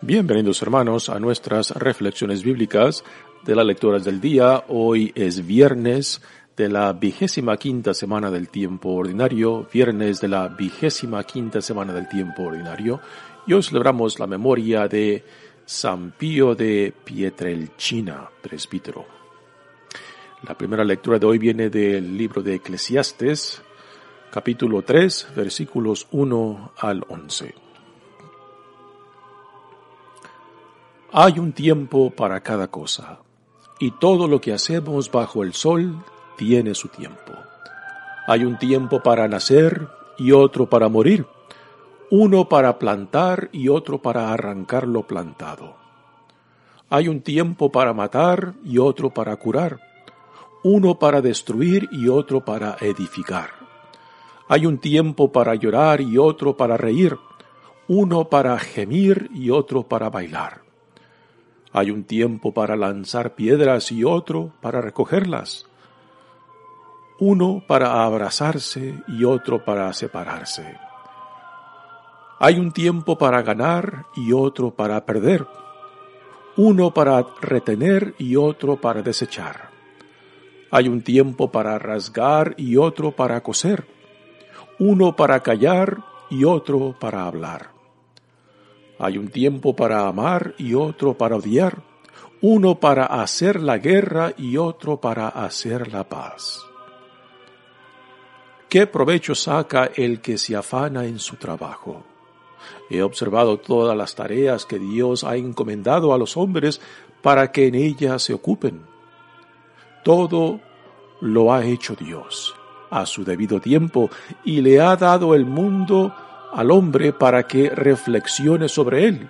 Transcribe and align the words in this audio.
Bienvenidos 0.00 0.60
hermanos 0.60 1.08
a 1.08 1.18
nuestras 1.18 1.70
reflexiones 1.70 2.42
bíblicas 2.42 3.04
de 3.44 3.54
las 3.54 3.64
lecturas 3.64 4.04
del 4.04 4.20
día. 4.20 4.64
Hoy 4.68 5.12
es 5.14 5.46
viernes 5.46 6.20
de 6.56 6.68
la 6.68 6.92
vigésima 6.92 7.56
quinta 7.56 7.94
semana 7.94 8.30
del 8.30 8.50
tiempo 8.50 8.90
ordinario, 8.90 9.66
viernes 9.72 10.20
de 10.20 10.28
la 10.28 10.48
vigésima 10.48 11.24
quinta 11.24 11.62
semana 11.62 11.94
del 11.94 12.08
tiempo 12.08 12.42
ordinario, 12.42 13.00
y 13.46 13.54
hoy 13.54 13.62
celebramos 13.62 14.18
la 14.18 14.26
memoria 14.26 14.88
de 14.88 15.24
San 15.64 16.10
Pío 16.10 16.54
de 16.54 16.92
Pietrelcina, 17.04 18.28
presbítero. 18.42 19.06
La 20.46 20.58
primera 20.58 20.84
lectura 20.84 21.18
de 21.18 21.26
hoy 21.26 21.38
viene 21.38 21.70
del 21.70 22.18
libro 22.18 22.42
de 22.42 22.56
Eclesiastes, 22.56 23.62
capítulo 24.30 24.82
3, 24.82 25.28
versículos 25.34 26.06
1 26.10 26.72
al 26.78 27.04
11. 27.08 27.54
Hay 31.16 31.38
un 31.38 31.52
tiempo 31.52 32.10
para 32.10 32.40
cada 32.40 32.66
cosa, 32.66 33.20
y 33.78 33.92
todo 33.92 34.26
lo 34.26 34.40
que 34.40 34.52
hacemos 34.52 35.12
bajo 35.12 35.44
el 35.44 35.54
sol 35.54 36.04
tiene 36.36 36.74
su 36.74 36.88
tiempo. 36.88 37.32
Hay 38.26 38.44
un 38.44 38.58
tiempo 38.58 39.00
para 39.00 39.28
nacer 39.28 39.86
y 40.18 40.32
otro 40.32 40.68
para 40.68 40.88
morir, 40.88 41.24
uno 42.10 42.48
para 42.48 42.80
plantar 42.80 43.48
y 43.52 43.68
otro 43.68 44.02
para 44.02 44.32
arrancar 44.32 44.88
lo 44.88 45.06
plantado. 45.06 45.76
Hay 46.90 47.06
un 47.06 47.20
tiempo 47.20 47.70
para 47.70 47.94
matar 47.94 48.54
y 48.64 48.78
otro 48.78 49.10
para 49.10 49.36
curar, 49.36 49.78
uno 50.64 50.98
para 50.98 51.20
destruir 51.20 51.88
y 51.92 52.08
otro 52.08 52.44
para 52.44 52.76
edificar. 52.80 53.50
Hay 54.48 54.66
un 54.66 54.78
tiempo 54.78 55.30
para 55.30 55.54
llorar 55.54 56.00
y 56.00 56.18
otro 56.18 56.56
para 56.56 56.76
reír, 56.76 57.16
uno 57.86 58.28
para 58.28 58.58
gemir 58.58 59.30
y 59.32 59.50
otro 59.50 59.84
para 59.84 60.10
bailar. 60.10 60.64
Hay 61.76 61.90
un 61.90 62.04
tiempo 62.04 62.54
para 62.54 62.76
lanzar 62.76 63.34
piedras 63.34 63.90
y 63.90 64.04
otro 64.04 64.52
para 64.60 64.80
recogerlas. 64.80 65.66
Uno 67.18 67.64
para 67.66 68.04
abrazarse 68.04 68.94
y 69.08 69.24
otro 69.24 69.64
para 69.64 69.92
separarse. 69.92 70.78
Hay 72.38 72.60
un 72.60 72.70
tiempo 72.70 73.18
para 73.18 73.42
ganar 73.42 74.06
y 74.14 74.32
otro 74.32 74.70
para 74.70 75.04
perder. 75.04 75.48
Uno 76.56 76.94
para 76.94 77.26
retener 77.40 78.14
y 78.18 78.36
otro 78.36 78.80
para 78.80 79.02
desechar. 79.02 79.70
Hay 80.70 80.86
un 80.86 81.02
tiempo 81.02 81.50
para 81.50 81.76
rasgar 81.80 82.54
y 82.56 82.76
otro 82.76 83.10
para 83.10 83.42
coser. 83.42 83.84
Uno 84.78 85.16
para 85.16 85.40
callar 85.40 86.04
y 86.30 86.44
otro 86.44 86.94
para 87.00 87.26
hablar. 87.26 87.73
Hay 88.98 89.18
un 89.18 89.28
tiempo 89.28 89.74
para 89.74 90.06
amar 90.06 90.54
y 90.58 90.74
otro 90.74 91.14
para 91.14 91.36
odiar, 91.36 91.82
uno 92.40 92.78
para 92.78 93.06
hacer 93.06 93.60
la 93.60 93.78
guerra 93.78 94.32
y 94.36 94.56
otro 94.56 95.00
para 95.00 95.28
hacer 95.28 95.92
la 95.92 96.08
paz. 96.08 96.60
¿Qué 98.68 98.86
provecho 98.86 99.34
saca 99.34 99.90
el 99.94 100.20
que 100.20 100.36
se 100.36 100.56
afana 100.56 101.04
en 101.04 101.18
su 101.18 101.36
trabajo? 101.36 102.02
He 102.90 103.02
observado 103.02 103.58
todas 103.58 103.96
las 103.96 104.14
tareas 104.14 104.66
que 104.66 104.78
Dios 104.78 105.24
ha 105.24 105.36
encomendado 105.36 106.12
a 106.12 106.18
los 106.18 106.36
hombres 106.36 106.80
para 107.22 107.50
que 107.50 107.68
en 107.68 107.74
ellas 107.74 108.22
se 108.22 108.34
ocupen. 108.34 108.82
Todo 110.02 110.60
lo 111.20 111.52
ha 111.52 111.64
hecho 111.64 111.94
Dios 111.94 112.54
a 112.90 113.06
su 113.06 113.24
debido 113.24 113.60
tiempo 113.60 114.10
y 114.44 114.60
le 114.60 114.80
ha 114.80 114.96
dado 114.96 115.34
el 115.34 115.46
mundo 115.46 116.14
al 116.54 116.70
hombre 116.70 117.12
para 117.12 117.46
que 117.48 117.68
reflexione 117.68 118.68
sobre 118.68 119.06
él. 119.06 119.28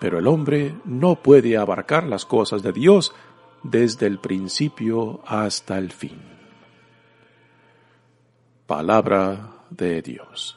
Pero 0.00 0.18
el 0.18 0.26
hombre 0.26 0.74
no 0.84 1.14
puede 1.16 1.56
abarcar 1.56 2.04
las 2.04 2.26
cosas 2.26 2.62
de 2.62 2.72
Dios 2.72 3.14
desde 3.62 4.06
el 4.06 4.18
principio 4.18 5.20
hasta 5.24 5.78
el 5.78 5.92
fin. 5.92 6.20
Palabra 8.66 9.52
de 9.70 10.02
Dios. 10.02 10.56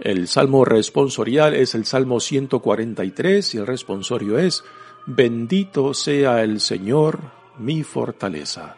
El 0.00 0.28
salmo 0.28 0.64
responsorial 0.64 1.54
es 1.54 1.74
el 1.74 1.86
salmo 1.86 2.20
143 2.20 3.54
y 3.54 3.58
el 3.58 3.66
responsorio 3.66 4.38
es 4.38 4.64
Bendito 5.06 5.94
sea 5.94 6.42
el 6.42 6.60
Señor, 6.60 7.20
mi 7.58 7.84
fortaleza. 7.84 8.76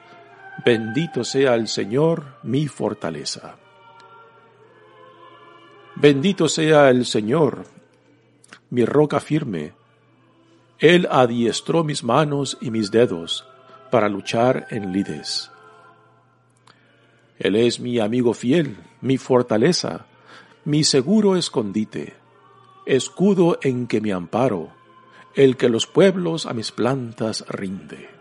Bendito 0.65 1.23
sea 1.23 1.55
el 1.55 1.69
Señor, 1.69 2.39
mi 2.43 2.67
fortaleza. 2.67 3.57
Bendito 5.95 6.49
sea 6.49 6.91
el 6.91 7.07
Señor, 7.07 7.65
mi 8.71 8.85
roca 8.85 9.21
firme. 9.21 9.73
Él 10.81 11.07
adiestró 11.11 11.85
mis 11.85 12.03
manos 12.03 12.59
y 12.61 12.71
mis 12.71 12.91
dedos 12.91 13.47
para 13.91 14.09
luchar 14.09 14.67
en 14.71 14.93
lides. 14.93 15.51
Él 17.39 17.55
es 17.55 17.79
mi 17.79 18.01
amigo 18.01 18.35
fiel, 18.35 18.79
mi 19.01 19.17
fortaleza, 19.17 20.07
mi 20.65 20.83
seguro 20.83 21.37
escondite, 21.37 22.15
escudo 22.85 23.59
en 23.63 23.87
que 23.87 24.01
me 24.01 24.13
amparo, 24.13 24.71
el 25.37 25.57
que 25.57 25.69
los 25.69 25.87
pueblos 25.87 26.47
a 26.47 26.53
mis 26.53 26.73
plantas 26.73 27.45
rinde. 27.49 28.18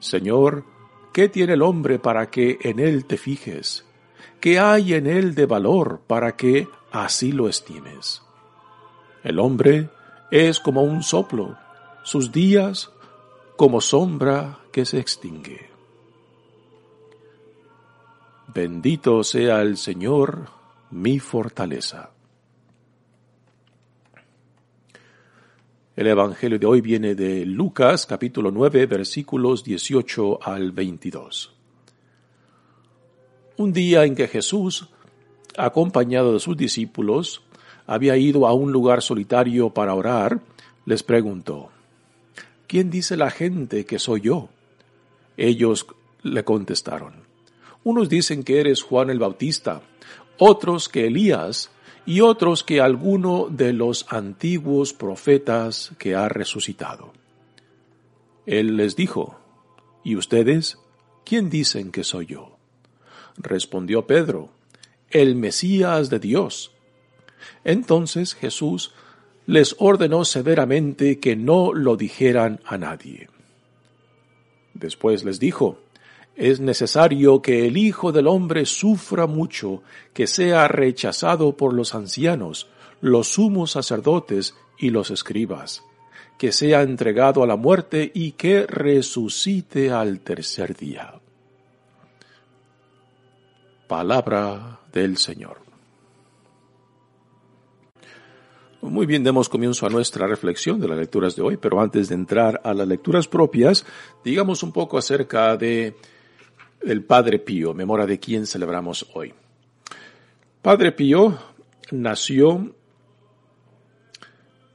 Señor, 0.00 0.64
¿qué 1.12 1.28
tiene 1.28 1.52
el 1.52 1.62
hombre 1.62 1.98
para 1.98 2.30
que 2.30 2.58
en 2.62 2.80
él 2.80 3.04
te 3.04 3.16
fijes? 3.16 3.84
¿Qué 4.40 4.58
hay 4.58 4.94
en 4.94 5.06
él 5.06 5.34
de 5.34 5.46
valor 5.46 6.00
para 6.06 6.36
que 6.36 6.66
así 6.90 7.30
lo 7.30 7.48
estimes? 7.48 8.22
El 9.22 9.38
hombre 9.38 9.90
es 10.30 10.58
como 10.58 10.82
un 10.82 11.02
soplo, 11.02 11.56
sus 12.02 12.32
días 12.32 12.90
como 13.56 13.82
sombra 13.82 14.60
que 14.72 14.86
se 14.86 14.98
extingue. 14.98 15.68
Bendito 18.52 19.22
sea 19.22 19.60
el 19.60 19.76
Señor, 19.76 20.48
mi 20.90 21.18
fortaleza. 21.18 22.10
El 26.00 26.06
Evangelio 26.06 26.58
de 26.58 26.64
hoy 26.64 26.80
viene 26.80 27.14
de 27.14 27.44
Lucas 27.44 28.06
capítulo 28.06 28.50
9 28.50 28.86
versículos 28.86 29.62
18 29.62 30.38
al 30.42 30.72
22. 30.72 31.52
Un 33.58 33.72
día 33.74 34.06
en 34.06 34.14
que 34.14 34.26
Jesús, 34.26 34.88
acompañado 35.58 36.32
de 36.32 36.40
sus 36.40 36.56
discípulos, 36.56 37.42
había 37.86 38.16
ido 38.16 38.46
a 38.46 38.54
un 38.54 38.72
lugar 38.72 39.02
solitario 39.02 39.68
para 39.74 39.94
orar, 39.94 40.40
les 40.86 41.02
preguntó, 41.02 41.68
¿quién 42.66 42.88
dice 42.88 43.18
la 43.18 43.30
gente 43.30 43.84
que 43.84 43.98
soy 43.98 44.22
yo? 44.22 44.48
Ellos 45.36 45.86
le 46.22 46.44
contestaron, 46.44 47.12
unos 47.84 48.08
dicen 48.08 48.42
que 48.42 48.58
eres 48.60 48.82
Juan 48.82 49.10
el 49.10 49.18
Bautista, 49.18 49.82
otros 50.38 50.88
que 50.88 51.08
Elías, 51.08 51.70
y 52.10 52.22
otros 52.22 52.64
que 52.64 52.80
alguno 52.80 53.46
de 53.48 53.72
los 53.72 54.04
antiguos 54.08 54.92
profetas 54.92 55.92
que 55.96 56.16
ha 56.16 56.28
resucitado. 56.28 57.12
Él 58.46 58.76
les 58.76 58.96
dijo, 58.96 59.38
¿Y 60.02 60.16
ustedes? 60.16 60.78
¿Quién 61.24 61.50
dicen 61.50 61.92
que 61.92 62.02
soy 62.02 62.26
yo? 62.26 62.56
Respondió 63.36 64.08
Pedro, 64.08 64.50
el 65.10 65.36
Mesías 65.36 66.10
de 66.10 66.18
Dios. 66.18 66.72
Entonces 67.62 68.34
Jesús 68.34 68.92
les 69.46 69.76
ordenó 69.78 70.24
severamente 70.24 71.20
que 71.20 71.36
no 71.36 71.72
lo 71.72 71.96
dijeran 71.96 72.58
a 72.64 72.76
nadie. 72.76 73.28
Después 74.74 75.22
les 75.22 75.38
dijo, 75.38 75.78
es 76.36 76.60
necesario 76.60 77.42
que 77.42 77.66
el 77.66 77.76
Hijo 77.76 78.12
del 78.12 78.26
Hombre 78.26 78.64
sufra 78.66 79.26
mucho, 79.26 79.82
que 80.14 80.26
sea 80.26 80.68
rechazado 80.68 81.56
por 81.56 81.74
los 81.74 81.94
ancianos, 81.94 82.68
los 83.00 83.28
sumos 83.28 83.72
sacerdotes 83.72 84.54
y 84.78 84.90
los 84.90 85.10
escribas, 85.10 85.82
que 86.38 86.52
sea 86.52 86.82
entregado 86.82 87.42
a 87.42 87.46
la 87.46 87.56
muerte 87.56 88.10
y 88.14 88.32
que 88.32 88.66
resucite 88.66 89.90
al 89.90 90.20
tercer 90.20 90.76
día. 90.76 91.14
Palabra 93.86 94.80
del 94.92 95.18
Señor. 95.18 95.58
Muy 98.82 99.04
bien, 99.04 99.22
demos 99.22 99.50
comienzo 99.50 99.86
a 99.86 99.90
nuestra 99.90 100.26
reflexión 100.26 100.80
de 100.80 100.88
las 100.88 100.98
lecturas 100.98 101.36
de 101.36 101.42
hoy, 101.42 101.58
pero 101.58 101.82
antes 101.82 102.08
de 102.08 102.14
entrar 102.14 102.62
a 102.64 102.72
las 102.72 102.88
lecturas 102.88 103.28
propias, 103.28 103.84
digamos 104.24 104.62
un 104.62 104.72
poco 104.72 104.96
acerca 104.96 105.54
de 105.58 105.96
el 106.82 107.04
Padre 107.04 107.38
Pío, 107.38 107.74
memoria 107.74 108.06
de 108.06 108.18
quien 108.18 108.46
celebramos 108.46 109.06
hoy. 109.14 109.32
Padre 110.62 110.92
Pío 110.92 111.38
nació 111.90 112.74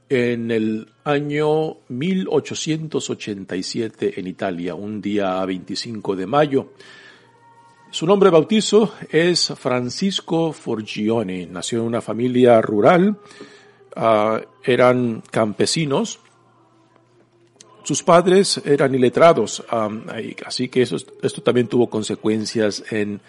en 0.08 0.50
el 0.50 0.88
año 1.04 1.76
1887 1.88 4.20
en 4.20 4.26
Italia, 4.26 4.74
un 4.74 5.00
día 5.00 5.42
25 5.44 6.16
de 6.16 6.26
mayo. 6.26 6.72
Su 7.90 8.06
nombre 8.06 8.30
bautizo 8.30 8.94
es 9.10 9.52
Francisco 9.56 10.52
Forgione. 10.52 11.46
Nació 11.46 11.80
en 11.80 11.86
una 11.86 12.00
familia 12.00 12.60
rural, 12.60 13.18
uh, 13.96 14.38
eran 14.62 15.22
campesinos. 15.30 16.20
Sus 17.86 18.02
padres 18.02 18.60
eran 18.64 18.92
iletrados, 18.96 19.62
así 20.44 20.68
que 20.68 20.82
eso, 20.82 20.96
esto 21.22 21.40
también 21.40 21.68
tuvo 21.68 21.88
consecuencias 21.88 22.82
en, 22.90 23.20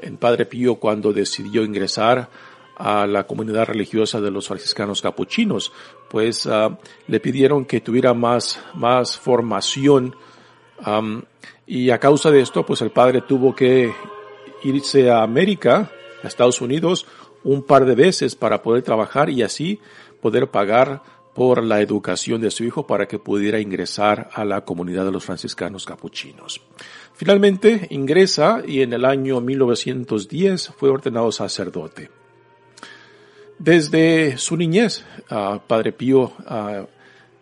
en 0.00 0.16
Padre 0.16 0.46
Pío 0.46 0.80
cuando 0.80 1.12
decidió 1.12 1.62
ingresar 1.62 2.28
a 2.74 3.06
la 3.06 3.24
comunidad 3.24 3.66
religiosa 3.66 4.20
de 4.20 4.32
los 4.32 4.48
franciscanos 4.48 5.00
capuchinos, 5.00 5.72
pues 6.08 6.44
uh, 6.46 6.76
le 7.06 7.20
pidieron 7.20 7.64
que 7.64 7.82
tuviera 7.82 8.12
más, 8.12 8.60
más 8.74 9.16
formación 9.16 10.16
um, 10.84 11.22
y 11.64 11.90
a 11.90 12.00
causa 12.00 12.32
de 12.32 12.40
esto, 12.40 12.66
pues 12.66 12.82
el 12.82 12.90
padre 12.90 13.20
tuvo 13.20 13.54
que 13.54 13.94
irse 14.64 15.08
a 15.08 15.22
América, 15.22 15.88
a 16.24 16.26
Estados 16.26 16.60
Unidos, 16.60 17.06
un 17.44 17.62
par 17.62 17.84
de 17.84 17.94
veces 17.94 18.34
para 18.34 18.60
poder 18.60 18.82
trabajar 18.82 19.30
y 19.30 19.44
así 19.44 19.78
poder 20.20 20.48
pagar 20.50 21.19
por 21.34 21.62
la 21.62 21.80
educación 21.80 22.40
de 22.40 22.50
su 22.50 22.64
hijo 22.64 22.86
para 22.86 23.06
que 23.06 23.18
pudiera 23.18 23.60
ingresar 23.60 24.30
a 24.32 24.44
la 24.44 24.64
comunidad 24.64 25.04
de 25.04 25.12
los 25.12 25.24
franciscanos 25.24 25.84
capuchinos. 25.84 26.60
Finalmente 27.14 27.86
ingresa 27.90 28.62
y 28.66 28.82
en 28.82 28.92
el 28.92 29.04
año 29.04 29.40
1910 29.40 30.72
fue 30.76 30.90
ordenado 30.90 31.30
sacerdote. 31.30 32.10
Desde 33.58 34.38
su 34.38 34.56
niñez, 34.56 35.04
uh, 35.30 35.58
Padre 35.66 35.92
Pío 35.92 36.22
uh, 36.22 36.86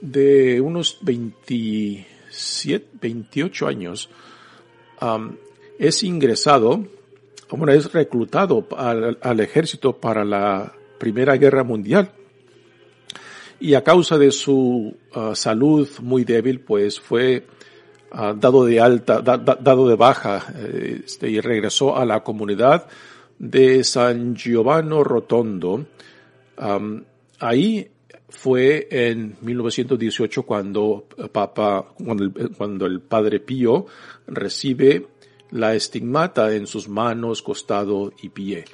de 0.00 0.60
unos 0.60 0.98
27, 1.02 2.88
28 3.00 3.68
años, 3.68 4.10
es 5.78 6.02
ingresado, 6.02 6.84
bueno, 7.50 7.72
es 7.72 7.92
reclutado 7.92 8.66
al, 8.76 9.40
ejército 9.40 9.92
para 9.94 10.24
la 10.24 10.72
Primera 10.98 11.36
Guerra 11.36 11.62
Mundial. 11.64 12.12
Y 13.62 13.74
a 13.74 13.84
causa 13.84 14.18
de 14.18 14.32
su 14.32 14.92
uh, 15.14 15.36
salud 15.36 15.88
muy 16.00 16.24
débil, 16.24 16.62
pues 16.62 16.98
fue 16.98 17.46
uh, 18.12 18.34
dado 18.34 18.64
de 18.64 18.80
alta, 18.80 19.20
da, 19.20 19.36
da, 19.36 19.54
dado 19.54 19.86
de 19.86 19.94
baja, 19.94 20.52
este, 21.04 21.30
y 21.30 21.38
regresó 21.38 21.96
a 21.96 22.04
la 22.04 22.24
comunidad 22.24 22.88
de 23.38 23.84
San 23.84 24.34
Giovanni 24.34 25.00
Rotondo. 25.04 25.86
Um, 26.58 27.04
ahí 27.38 27.88
fue 28.28 28.88
en 28.90 29.36
1918 29.40 30.42
cuando 30.42 31.06
Papa, 31.30 31.86
cuando 32.04 32.24
el, 32.24 32.32
cuando 32.58 32.86
el 32.86 33.00
Padre 33.00 33.38
Pío 33.38 33.86
recibe 34.26 35.06
la 35.52 35.76
estigmata 35.76 36.52
en 36.52 36.66
sus 36.66 36.88
manos, 36.88 37.42
costado 37.42 38.12
y 38.22 38.28
pie. 38.28 38.64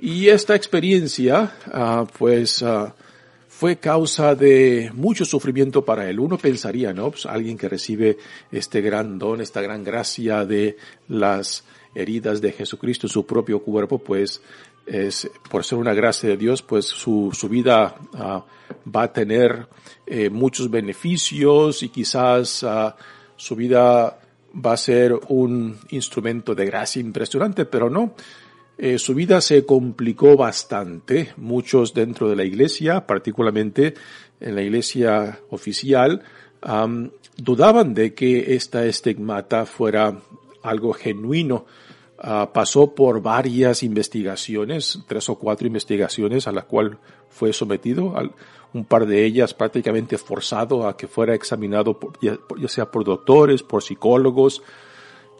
Y 0.00 0.26
esta 0.26 0.56
experiencia, 0.56 1.52
uh, 1.72 2.04
pues, 2.18 2.62
uh, 2.62 2.88
fue 3.56 3.76
causa 3.76 4.34
de 4.34 4.90
mucho 4.94 5.24
sufrimiento 5.24 5.84
para 5.84 6.10
él. 6.10 6.18
Uno 6.18 6.36
pensaría, 6.36 6.92
¿no? 6.92 7.12
Pues 7.12 7.24
alguien 7.24 7.56
que 7.56 7.68
recibe 7.68 8.18
este 8.50 8.80
gran 8.80 9.16
don, 9.16 9.40
esta 9.40 9.62
gran 9.62 9.84
gracia 9.84 10.44
de 10.44 10.76
las 11.06 11.64
heridas 11.94 12.40
de 12.40 12.50
Jesucristo 12.50 13.06
en 13.06 13.12
su 13.12 13.24
propio 13.24 13.60
cuerpo, 13.60 14.00
pues 14.00 14.42
es, 14.86 15.30
por 15.48 15.64
ser 15.64 15.78
una 15.78 15.94
gracia 15.94 16.30
de 16.30 16.36
Dios, 16.36 16.62
pues 16.62 16.86
su, 16.86 17.30
su 17.32 17.48
vida 17.48 17.94
uh, 18.14 18.90
va 18.90 19.04
a 19.04 19.12
tener 19.12 19.68
eh, 20.04 20.30
muchos 20.30 20.68
beneficios 20.68 21.84
y 21.84 21.90
quizás 21.90 22.64
uh, 22.64 22.90
su 23.36 23.54
vida 23.54 24.18
va 24.66 24.72
a 24.72 24.76
ser 24.76 25.14
un 25.28 25.78
instrumento 25.90 26.56
de 26.56 26.66
gracia 26.66 27.00
impresionante, 27.00 27.66
pero 27.66 27.88
no. 27.88 28.14
Eh, 28.76 28.98
su 28.98 29.14
vida 29.14 29.40
se 29.40 29.64
complicó 29.64 30.36
bastante. 30.36 31.32
Muchos 31.36 31.94
dentro 31.94 32.28
de 32.28 32.36
la 32.36 32.44
iglesia, 32.44 33.06
particularmente 33.06 33.94
en 34.40 34.54
la 34.54 34.62
iglesia 34.62 35.40
oficial, 35.50 36.22
dudaban 37.36 37.92
de 37.94 38.14
que 38.14 38.54
esta 38.54 38.86
estigmata 38.86 39.66
fuera 39.66 40.18
algo 40.62 40.92
genuino 40.92 41.66
Uh, 42.16 42.50
pasó 42.50 42.94
por 42.94 43.20
varias 43.20 43.82
investigaciones, 43.82 45.00
tres 45.06 45.28
o 45.28 45.34
cuatro 45.34 45.66
investigaciones 45.66 46.46
a 46.46 46.52
las 46.52 46.64
cuales 46.64 46.96
fue 47.28 47.52
sometido, 47.52 48.14
un 48.72 48.84
par 48.86 49.04
de 49.04 49.26
ellas 49.26 49.52
prácticamente 49.52 50.16
forzado 50.16 50.88
a 50.88 50.96
que 50.96 51.06
fuera 51.06 51.34
examinado 51.34 51.98
por, 51.98 52.18
ya, 52.22 52.38
ya, 52.56 52.68
sea 52.68 52.90
por 52.90 53.04
doctores, 53.04 53.62
por 53.62 53.82
psicólogos, 53.82 54.62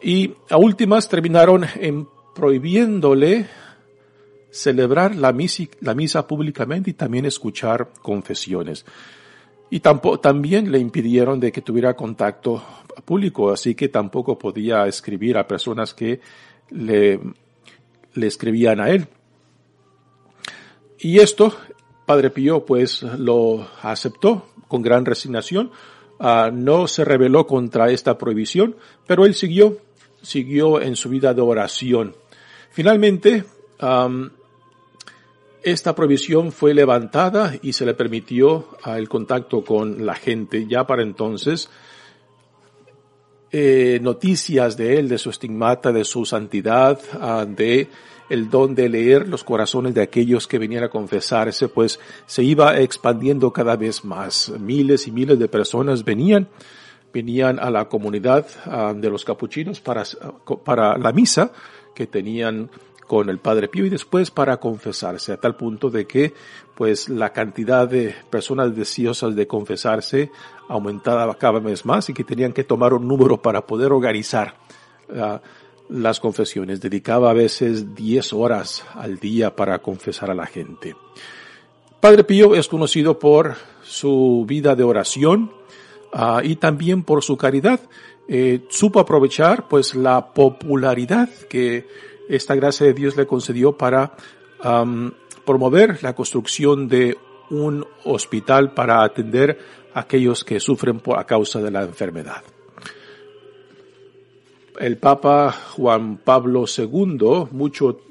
y 0.03 0.33
a 0.49 0.57
últimas 0.57 1.09
terminaron 1.09 1.65
en 1.75 2.07
prohibiéndole 2.35 3.47
celebrar 4.51 5.15
la 5.15 5.33
misa, 5.33 6.27
públicamente 6.27 6.91
y 6.91 6.93
también 6.93 7.25
escuchar 7.25 7.89
confesiones. 8.01 8.85
Y 9.69 9.79
tampoco, 9.79 10.19
también 10.19 10.71
le 10.71 10.79
impidieron 10.79 11.39
de 11.39 11.51
que 11.51 11.61
tuviera 11.61 11.95
contacto 11.95 12.63
público, 13.03 13.51
así 13.51 13.73
que 13.73 13.89
tampoco 13.89 14.37
podía 14.37 14.85
escribir 14.85 15.37
a 15.37 15.47
personas 15.47 15.93
que 15.93 16.21
le, 16.69 17.19
le 18.13 18.27
escribían 18.27 18.79
a 18.79 18.89
él. 18.89 19.07
Y 20.99 21.19
esto, 21.19 21.53
Padre 22.05 22.29
Pío, 22.29 22.65
pues 22.65 23.01
lo 23.03 23.67
aceptó 23.81 24.47
con 24.67 24.81
gran 24.81 25.05
resignación. 25.05 25.71
Uh, 26.17 26.49
no 26.53 26.87
se 26.87 27.03
rebeló 27.03 27.45
contra 27.45 27.91
esta 27.91 28.17
prohibición, 28.17 28.77
pero 29.05 29.25
él 29.25 29.33
siguió, 29.33 29.79
siguió 30.21 30.79
en 30.81 30.95
su 30.95 31.09
vida 31.09 31.33
de 31.33 31.41
oración. 31.41 32.15
Finalmente, 32.75 33.45
esta 35.63 35.95
prohibición 35.95 36.51
fue 36.51 36.73
levantada 36.73 37.53
y 37.61 37.71
se 37.71 37.85
le 37.85 37.93
permitió 37.93 38.67
el 38.85 39.07
contacto 39.07 39.63
con 39.63 40.05
la 40.05 40.13
gente. 40.13 40.67
Ya 40.67 40.85
para 40.85 41.01
entonces, 41.01 41.69
eh, 43.49 43.99
noticias 44.01 44.75
de 44.75 44.99
él, 44.99 45.07
de 45.07 45.17
su 45.17 45.29
estigmata, 45.29 45.93
de 45.93 46.03
su 46.03 46.25
santidad, 46.25 46.99
uh, 47.13 47.45
de 47.45 47.87
el 48.29 48.49
don 48.49 48.75
de 48.75 48.89
leer 48.89 49.29
los 49.29 49.45
corazones 49.45 49.93
de 49.93 50.01
aquellos 50.01 50.45
que 50.45 50.59
venían 50.59 50.83
a 50.83 50.89
confesarse, 50.89 51.69
pues 51.69 51.97
se 52.25 52.43
iba 52.43 52.77
expandiendo 52.77 53.53
cada 53.53 53.77
vez 53.77 54.03
más. 54.03 54.51
Miles 54.59 55.07
y 55.07 55.13
miles 55.13 55.39
de 55.39 55.47
personas 55.47 56.03
venían, 56.03 56.49
venían 57.13 57.57
a 57.57 57.69
la 57.71 57.87
comunidad 57.87 58.45
uh, 58.65 58.93
de 58.93 59.09
los 59.09 59.23
capuchinos 59.23 59.79
para, 59.79 60.03
para 60.65 60.97
la 60.97 61.13
misa 61.13 61.53
que 61.95 62.05
tenían 62.05 62.69
con 63.07 63.29
el 63.29 63.39
Padre 63.39 63.67
Pío 63.67 63.85
y 63.85 63.89
después 63.89 64.31
para 64.31 64.57
confesarse, 64.57 65.31
a 65.31 65.37
tal 65.37 65.55
punto 65.55 65.89
de 65.89 66.05
que 66.05 66.33
pues 66.75 67.07
la 67.07 67.31
cantidad 67.31 67.87
de 67.87 68.15
personas 68.29 68.75
deseosas 68.75 69.35
de 69.35 69.47
confesarse 69.47 70.31
aumentaba 70.67 71.33
cada 71.37 71.59
vez 71.59 71.85
más 71.85 72.09
y 72.09 72.13
que 72.13 72.23
tenían 72.23 72.51
que 72.51 72.63
tomar 72.63 72.93
un 72.93 73.07
número 73.07 73.41
para 73.41 73.65
poder 73.65 73.91
organizar 73.91 74.55
uh, 75.09 75.37
las 75.89 76.19
confesiones. 76.19 76.81
Dedicaba 76.81 77.29
a 77.29 77.33
veces 77.33 77.95
10 77.95 78.33
horas 78.33 78.83
al 78.95 79.19
día 79.19 79.55
para 79.55 79.79
confesar 79.79 80.31
a 80.31 80.35
la 80.35 80.47
gente. 80.47 80.95
Padre 81.99 82.23
Pío 82.23 82.55
es 82.55 82.67
conocido 82.67 83.19
por 83.19 83.55
su 83.83 84.45
vida 84.47 84.75
de 84.75 84.83
oración 84.83 85.51
uh, 86.13 86.41
y 86.43 86.55
también 86.55 87.03
por 87.03 87.23
su 87.23 87.37
caridad. 87.37 87.79
Eh, 88.27 88.65
supo 88.69 88.99
aprovechar 88.99 89.67
pues 89.67 89.93
la 89.93 90.33
popularidad 90.33 91.29
que 91.47 91.87
esta 92.27 92.55
gracia 92.55 92.87
de 92.87 92.93
Dios 92.93 93.15
le 93.15 93.27
concedió 93.27 93.77
para 93.77 94.15
promover 95.45 96.01
la 96.01 96.15
construcción 96.15 96.87
de 96.87 97.15
un 97.51 97.85
hospital 98.03 98.73
para 98.73 99.03
atender 99.03 99.59
a 99.93 99.99
aquellos 100.01 100.43
que 100.43 100.59
sufren 100.59 100.99
por, 100.99 101.19
a 101.19 101.25
causa 101.25 101.61
de 101.61 101.69
la 101.69 101.83
enfermedad. 101.83 102.43
El 104.79 104.97
Papa 104.97 105.51
Juan 105.51 106.17
Pablo 106.17 106.65
II, 106.65 107.47
mucho, 107.51 108.01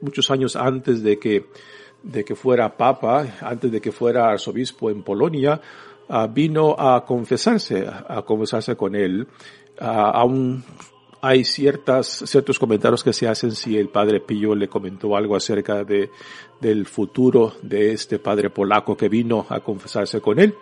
muchos 0.00 0.30
años 0.30 0.56
antes 0.56 1.02
de 1.02 1.18
que, 1.18 1.46
de 2.02 2.24
que 2.24 2.34
fuera 2.34 2.76
Papa, 2.76 3.26
antes 3.42 3.70
de 3.70 3.80
que 3.80 3.92
fuera 3.92 4.30
arzobispo 4.30 4.90
en 4.90 5.02
Polonia, 5.02 5.60
vino 6.32 6.74
a 6.78 7.04
confesarse, 7.04 7.86
a 7.86 8.22
confesarse 8.22 8.76
con 8.76 8.94
él, 8.94 9.28
uh, 9.80 9.84
aún 9.84 10.64
hay 11.22 11.44
ciertas, 11.44 12.24
ciertos 12.26 12.58
comentarios 12.58 13.04
que 13.04 13.12
se 13.12 13.28
hacen 13.28 13.52
si 13.52 13.76
el 13.76 13.88
padre 13.88 14.20
Pío 14.20 14.54
le 14.54 14.68
comentó 14.68 15.16
algo 15.16 15.36
acerca 15.36 15.84
de, 15.84 16.10
del 16.60 16.86
futuro 16.86 17.54
de 17.62 17.92
este 17.92 18.18
padre 18.18 18.50
polaco 18.50 18.96
que 18.96 19.08
vino 19.08 19.46
a 19.48 19.60
confesarse 19.60 20.20
con 20.20 20.38
él. 20.38 20.54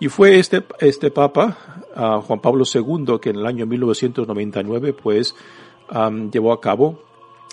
Y 0.00 0.08
fue 0.08 0.38
este, 0.38 0.64
este 0.80 1.10
papa, 1.12 1.84
uh, 1.96 2.20
Juan 2.22 2.40
Pablo 2.40 2.64
II, 2.72 3.18
que 3.20 3.30
en 3.30 3.36
el 3.36 3.46
año 3.46 3.66
1999, 3.66 4.94
pues, 4.94 5.36
um, 5.94 6.30
llevó 6.30 6.52
a 6.52 6.60
cabo 6.60 7.04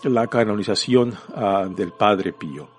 la 0.03 0.25
canonización 0.27 1.13
uh, 1.36 1.69
del 1.69 1.91
padre 1.91 2.34
Pío. 2.34 2.69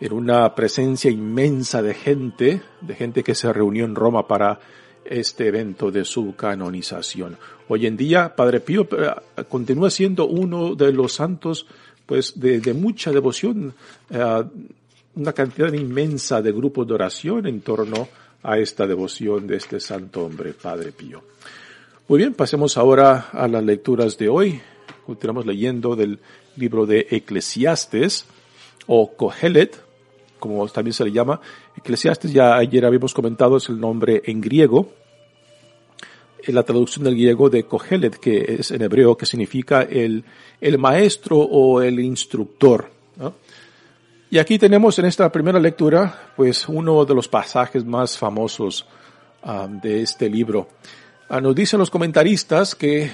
En 0.00 0.14
una 0.14 0.54
presencia 0.54 1.10
inmensa 1.10 1.82
de 1.82 1.92
gente, 1.92 2.62
de 2.80 2.94
gente 2.94 3.22
que 3.22 3.34
se 3.34 3.52
reunió 3.52 3.84
en 3.84 3.94
Roma 3.94 4.26
para 4.26 4.58
este 5.04 5.48
evento 5.48 5.90
de 5.90 6.04
su 6.04 6.34
canonización. 6.36 7.36
Hoy 7.68 7.86
en 7.86 7.96
día, 7.96 8.34
Padre 8.34 8.60
Pío 8.60 8.88
eh, 8.92 9.10
continúa 9.48 9.90
siendo 9.90 10.26
uno 10.26 10.74
de 10.74 10.92
los 10.92 11.12
santos, 11.12 11.66
pues, 12.06 12.38
de, 12.40 12.74
mucha 12.74 13.12
devoción, 13.12 13.74
uh, 14.10 14.44
una 15.16 15.32
cantidad 15.32 15.72
inmensa 15.72 16.40
de 16.40 16.52
grupos 16.52 16.86
de 16.86 16.94
oración 16.94 17.46
en 17.46 17.60
torno 17.60 18.08
a 18.42 18.58
esta 18.58 18.86
devoción 18.86 19.46
de 19.46 19.56
este 19.56 19.80
santo 19.80 20.24
hombre, 20.24 20.54
Padre 20.54 20.92
Pío. 20.92 21.22
Muy 22.08 22.18
bien, 22.18 22.34
pasemos 22.34 22.76
ahora 22.76 23.28
a 23.32 23.46
las 23.46 23.62
lecturas 23.62 24.16
de 24.16 24.28
hoy. 24.28 24.60
Continuamos 25.06 25.46
leyendo 25.46 25.94
del 25.94 26.18
libro 26.56 26.86
de 26.86 27.06
Eclesiastes 27.10 28.26
o 28.86 29.12
Kohelet, 29.14 29.89
como 30.40 30.66
también 30.68 30.94
se 30.94 31.04
le 31.04 31.12
llama. 31.12 31.40
Eclesiastes, 31.76 32.32
ya 32.32 32.56
ayer 32.56 32.84
habíamos 32.84 33.14
comentado, 33.14 33.58
es 33.58 33.68
el 33.68 33.78
nombre 33.78 34.22
en 34.24 34.40
griego. 34.40 34.90
La 36.46 36.62
traducción 36.64 37.04
del 37.04 37.14
griego 37.14 37.50
de 37.50 37.64
Kohelet, 37.64 38.16
que 38.16 38.56
es 38.58 38.70
en 38.70 38.82
hebreo, 38.82 39.16
que 39.16 39.26
significa 39.26 39.82
el, 39.82 40.24
el 40.60 40.78
maestro 40.78 41.36
o 41.36 41.82
el 41.82 42.00
instructor. 42.00 42.90
¿no? 43.16 43.34
Y 44.32 44.38
aquí 44.38 44.60
tenemos 44.60 44.96
en 45.00 45.06
esta 45.06 45.30
primera 45.32 45.58
lectura, 45.58 46.30
pues 46.36 46.68
uno 46.68 47.04
de 47.04 47.16
los 47.16 47.26
pasajes 47.26 47.84
más 47.84 48.16
famosos 48.16 48.86
um, 49.42 49.80
de 49.80 50.02
este 50.02 50.30
libro. 50.30 50.68
Uh, 51.28 51.40
nos 51.40 51.52
dicen 51.52 51.80
los 51.80 51.90
comentaristas 51.90 52.76
que 52.76 53.10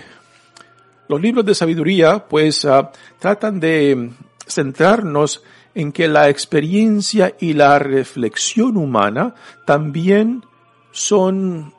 los 1.09 1.19
libros 1.19 1.47
de 1.47 1.55
sabiduría, 1.55 2.19
pues, 2.29 2.67
uh, 2.67 2.89
tratan 3.19 3.59
de 3.59 4.11
centrarnos 4.47 5.43
en 5.77 5.93
que 5.93 6.09
la 6.09 6.31
experiencia 6.31 7.37
y 7.39 7.53
la 7.53 7.79
reflexión 7.79 8.79
humana 8.79 9.35
también 9.67 10.43
son 10.91 11.75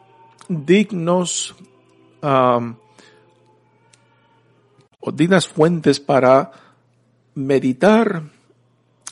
dignos 0.48 1.56
um, 2.22 2.76
o 5.00 5.12
dignas 5.12 5.48
fuentes 5.48 6.00
para 6.00 6.52
meditar 7.34 8.22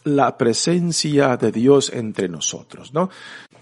la 0.04 0.38
presencia 0.38 1.36
de 1.36 1.52
Dios 1.52 1.92
entre 1.92 2.30
nosotros, 2.30 2.94
¿no? 2.94 3.10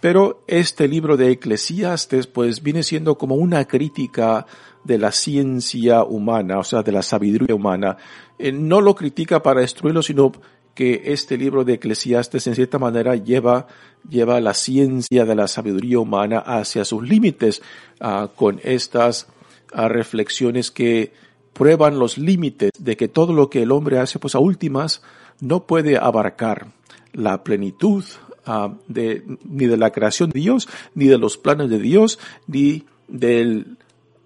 Pero 0.02 0.44
este 0.46 0.90
libro 0.90 1.16
de 1.16 1.32
Eclesiastes, 1.32 2.28
pues, 2.28 2.62
viene 2.62 2.84
siendo 2.84 3.18
como 3.18 3.36
una 3.36 3.64
crítica 3.64 4.46
de 4.84 4.98
la 4.98 5.14
ciencia 5.14 6.04
humana, 6.04 6.60
o 6.60 6.64
sea, 6.66 6.84
de 6.84 6.92
la 6.92 7.02
sabiduría 7.02 7.56
humana. 7.56 7.96
Eh, 8.38 8.52
no 8.52 8.82
lo 8.82 8.94
critica 8.94 9.42
para 9.42 9.62
destruirlo, 9.62 10.02
sino 10.02 10.34
que 10.74 11.04
este 11.06 11.38
libro 11.38 11.64
de 11.64 11.74
Eclesiastes 11.74 12.48
en 12.48 12.56
cierta 12.56 12.80
manera 12.80 13.16
lleva, 13.16 13.68
lleva 14.10 14.42
la 14.42 14.54
ciencia 14.54 15.26
de 15.26 15.36
la 15.36 15.48
sabiduría 15.48 16.00
humana 16.00 16.40
hacia 16.40 16.86
sus 16.86 17.08
límites 17.08 17.62
uh, 18.02 18.28
con 18.36 18.60
estas 18.64 19.28
uh, 19.74 19.88
reflexiones 19.88 20.72
que 20.72 21.14
prueban 21.54 22.00
los 22.00 22.18
límites 22.18 22.72
de 22.78 22.98
que 22.98 23.08
todo 23.08 23.34
lo 23.34 23.50
que 23.50 23.62
el 23.62 23.72
hombre 23.72 24.00
hace, 24.00 24.18
pues 24.18 24.34
a 24.36 24.40
últimas, 24.40 25.04
no 25.40 25.66
puede 25.68 25.98
abarcar 25.98 26.68
la 27.14 27.44
plenitud 27.44 28.04
uh, 28.48 28.76
de, 28.88 29.24
ni 29.46 29.68
de 29.68 29.78
la 29.78 29.92
creación 29.92 30.32
de 30.32 30.40
Dios, 30.40 30.68
ni 30.96 31.06
de 31.06 31.20
los 31.20 31.38
planes 31.38 31.70
de 31.70 31.80
Dios, 31.80 32.18
ni 32.48 32.86
del, 33.08 33.78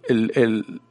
el, 0.07 0.31
el, 0.35 0.81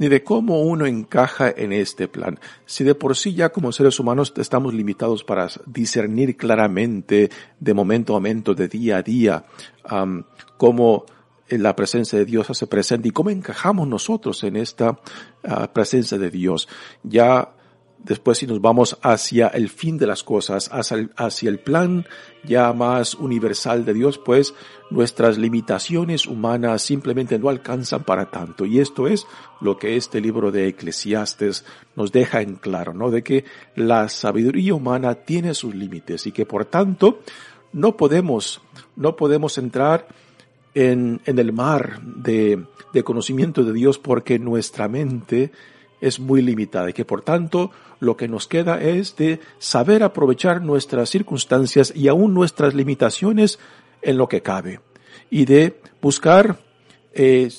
ni 0.00 0.08
de 0.08 0.24
cómo 0.24 0.62
uno 0.62 0.86
encaja 0.86 1.52
en 1.54 1.74
este 1.74 2.08
plan. 2.08 2.40
Si 2.64 2.84
de 2.84 2.94
por 2.94 3.14
sí 3.14 3.34
ya 3.34 3.50
como 3.50 3.70
seres 3.70 4.00
humanos 4.00 4.32
estamos 4.38 4.72
limitados 4.72 5.24
para 5.24 5.46
discernir 5.66 6.38
claramente 6.38 7.30
de 7.60 7.74
momento 7.74 8.14
a 8.14 8.16
momento, 8.16 8.54
de 8.54 8.66
día 8.66 8.96
a 8.96 9.02
día, 9.02 9.44
um, 9.92 10.22
cómo 10.56 11.04
la 11.50 11.76
presencia 11.76 12.18
de 12.18 12.24
Dios 12.24 12.48
hace 12.48 12.66
presente 12.66 13.08
y 13.08 13.10
cómo 13.10 13.28
encajamos 13.28 13.86
nosotros 13.86 14.42
en 14.42 14.56
esta 14.56 14.92
uh, 14.92 15.66
presencia 15.70 16.16
de 16.16 16.30
Dios. 16.30 16.66
Ya 17.02 17.52
después 18.04 18.38
si 18.38 18.46
nos 18.46 18.60
vamos 18.60 18.98
hacia 19.02 19.48
el 19.48 19.68
fin 19.68 19.98
de 19.98 20.06
las 20.06 20.22
cosas, 20.22 20.70
hacia 20.72 21.48
el, 21.48 21.58
plan 21.58 22.06
ya 22.44 22.72
más 22.72 23.14
universal 23.14 23.84
de 23.84 23.94
Dios, 23.94 24.18
pues 24.18 24.54
nuestras 24.90 25.38
limitaciones 25.38 26.26
humanas 26.26 26.82
simplemente 26.82 27.38
no 27.38 27.48
alcanzan 27.48 28.04
para 28.04 28.30
tanto. 28.30 28.64
Y 28.66 28.80
esto 28.80 29.06
es 29.06 29.26
lo 29.60 29.76
que 29.76 29.96
este 29.96 30.20
libro 30.20 30.50
de 30.50 30.68
Eclesiastes 30.68 31.64
nos 31.96 32.12
deja 32.12 32.40
en 32.40 32.56
claro, 32.56 32.94
¿no? 32.94 33.10
De 33.10 33.22
que 33.22 33.44
la 33.76 34.08
sabiduría 34.08 34.74
humana 34.74 35.14
tiene 35.14 35.54
sus 35.54 35.74
límites 35.74 36.26
y 36.26 36.32
que 36.32 36.46
por 36.46 36.64
tanto 36.64 37.20
no 37.72 37.96
podemos, 37.96 38.60
no 38.96 39.16
podemos 39.16 39.58
entrar 39.58 40.08
en, 40.74 41.20
en 41.26 41.38
el 41.38 41.52
mar 41.52 42.00
de, 42.02 42.64
de 42.92 43.04
conocimiento 43.04 43.64
de 43.64 43.72
Dios 43.72 43.98
porque 43.98 44.38
nuestra 44.38 44.88
mente 44.88 45.52
es 46.00 46.20
muy 46.20 46.42
limitada 46.42 46.90
y 46.90 46.92
que 46.92 47.04
por 47.04 47.22
tanto 47.22 47.70
lo 47.98 48.16
que 48.16 48.28
nos 48.28 48.46
queda 48.46 48.80
es 48.80 49.16
de 49.16 49.40
saber 49.58 50.02
aprovechar 50.02 50.62
nuestras 50.62 51.10
circunstancias 51.10 51.92
y 51.94 52.08
aún 52.08 52.34
nuestras 52.34 52.74
limitaciones 52.74 53.58
en 54.02 54.16
lo 54.16 54.28
que 54.28 54.42
cabe 54.42 54.80
y 55.30 55.44
de 55.44 55.80
buscar 56.00 56.58
eh, 57.12 57.50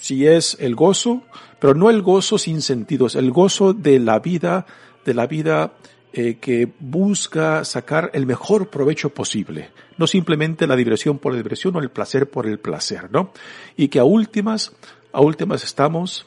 si 0.00 0.26
es 0.26 0.56
el 0.60 0.74
gozo, 0.74 1.22
pero 1.58 1.74
no 1.74 1.90
el 1.90 2.02
gozo 2.02 2.38
sin 2.38 2.62
sentidos, 2.62 3.14
el 3.14 3.30
gozo 3.30 3.72
de 3.72 3.98
la 3.98 4.18
vida, 4.18 4.66
de 5.04 5.14
la 5.14 5.26
vida 5.26 5.72
eh, 6.12 6.38
que 6.40 6.72
busca 6.80 7.64
sacar 7.64 8.10
el 8.14 8.26
mejor 8.26 8.70
provecho 8.70 9.10
posible, 9.10 9.70
no 9.98 10.06
simplemente 10.06 10.66
la 10.66 10.76
diversión 10.76 11.18
por 11.18 11.32
la 11.32 11.38
diversión 11.38 11.76
o 11.76 11.80
el 11.80 11.90
placer 11.90 12.30
por 12.30 12.46
el 12.46 12.58
placer, 12.58 13.10
¿no? 13.12 13.32
Y 13.76 13.88
que 13.88 13.98
a 13.98 14.04
últimas, 14.04 14.72
a 15.12 15.20
últimas 15.20 15.62
estamos 15.62 16.26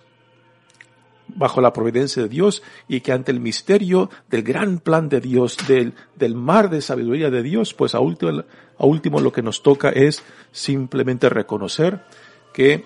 bajo 1.27 1.61
la 1.61 1.73
providencia 1.73 2.23
de 2.23 2.29
Dios 2.29 2.63
y 2.87 3.01
que 3.01 3.11
ante 3.11 3.31
el 3.31 3.39
misterio 3.39 4.09
del 4.29 4.43
gran 4.43 4.79
plan 4.79 5.09
de 5.09 5.21
Dios, 5.21 5.57
del, 5.67 5.93
del 6.15 6.35
mar 6.35 6.69
de 6.69 6.81
sabiduría 6.81 7.29
de 7.29 7.43
Dios, 7.43 7.73
pues 7.73 7.95
a 7.95 7.99
último, 7.99 8.43
a 8.77 8.85
último 8.85 9.19
lo 9.19 9.31
que 9.31 9.41
nos 9.41 9.63
toca 9.63 9.89
es 9.89 10.23
simplemente 10.51 11.29
reconocer 11.29 12.03
que 12.53 12.85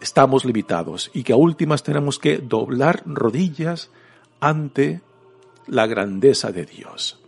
estamos 0.00 0.44
limitados 0.44 1.10
y 1.14 1.22
que 1.22 1.32
a 1.32 1.36
últimas 1.36 1.82
tenemos 1.82 2.18
que 2.18 2.38
doblar 2.38 3.02
rodillas 3.06 3.90
ante 4.40 5.00
la 5.66 5.86
grandeza 5.86 6.52
de 6.52 6.66
Dios. 6.66 7.20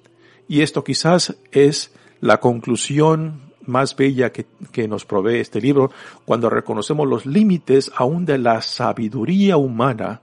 Y 0.46 0.62
esto 0.62 0.84
quizás 0.84 1.36
es 1.50 1.92
la 2.20 2.40
conclusión 2.40 3.47
más 3.68 3.94
bella 3.94 4.32
que, 4.32 4.46
que, 4.72 4.88
nos 4.88 5.04
provee 5.04 5.40
este 5.40 5.60
libro 5.60 5.90
cuando 6.24 6.50
reconocemos 6.50 7.06
los 7.06 7.26
límites 7.26 7.90
aún 7.94 8.24
de 8.24 8.38
la 8.38 8.62
sabiduría 8.62 9.56
humana 9.56 10.22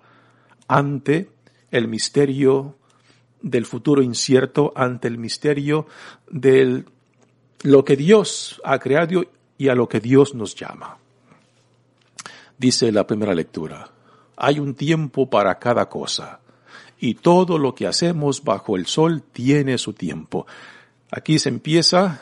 ante 0.67 1.29
el 1.71 1.87
misterio 1.87 2.75
del 3.41 3.65
futuro 3.65 4.01
incierto, 4.01 4.73
ante 4.75 5.07
el 5.07 5.17
misterio 5.17 5.85
de 6.29 6.83
lo 7.63 7.85
que 7.85 7.95
Dios 7.95 8.61
ha 8.63 8.79
creado 8.79 9.23
y 9.57 9.69
a 9.69 9.75
lo 9.75 9.87
que 9.87 9.99
Dios 9.99 10.35
nos 10.35 10.55
llama. 10.55 10.97
Dice 12.57 12.91
la 12.91 13.05
primera 13.05 13.33
lectura, 13.33 13.89
hay 14.35 14.59
un 14.59 14.75
tiempo 14.75 15.29
para 15.29 15.57
cada 15.59 15.87
cosa 15.87 16.39
y 16.99 17.15
todo 17.15 17.57
lo 17.57 17.75
que 17.75 17.87
hacemos 17.87 18.43
bajo 18.43 18.75
el 18.75 18.85
sol 18.85 19.23
tiene 19.31 19.77
su 19.77 19.93
tiempo. 19.93 20.47
Aquí 21.11 21.39
se 21.39 21.49
empieza, 21.49 22.21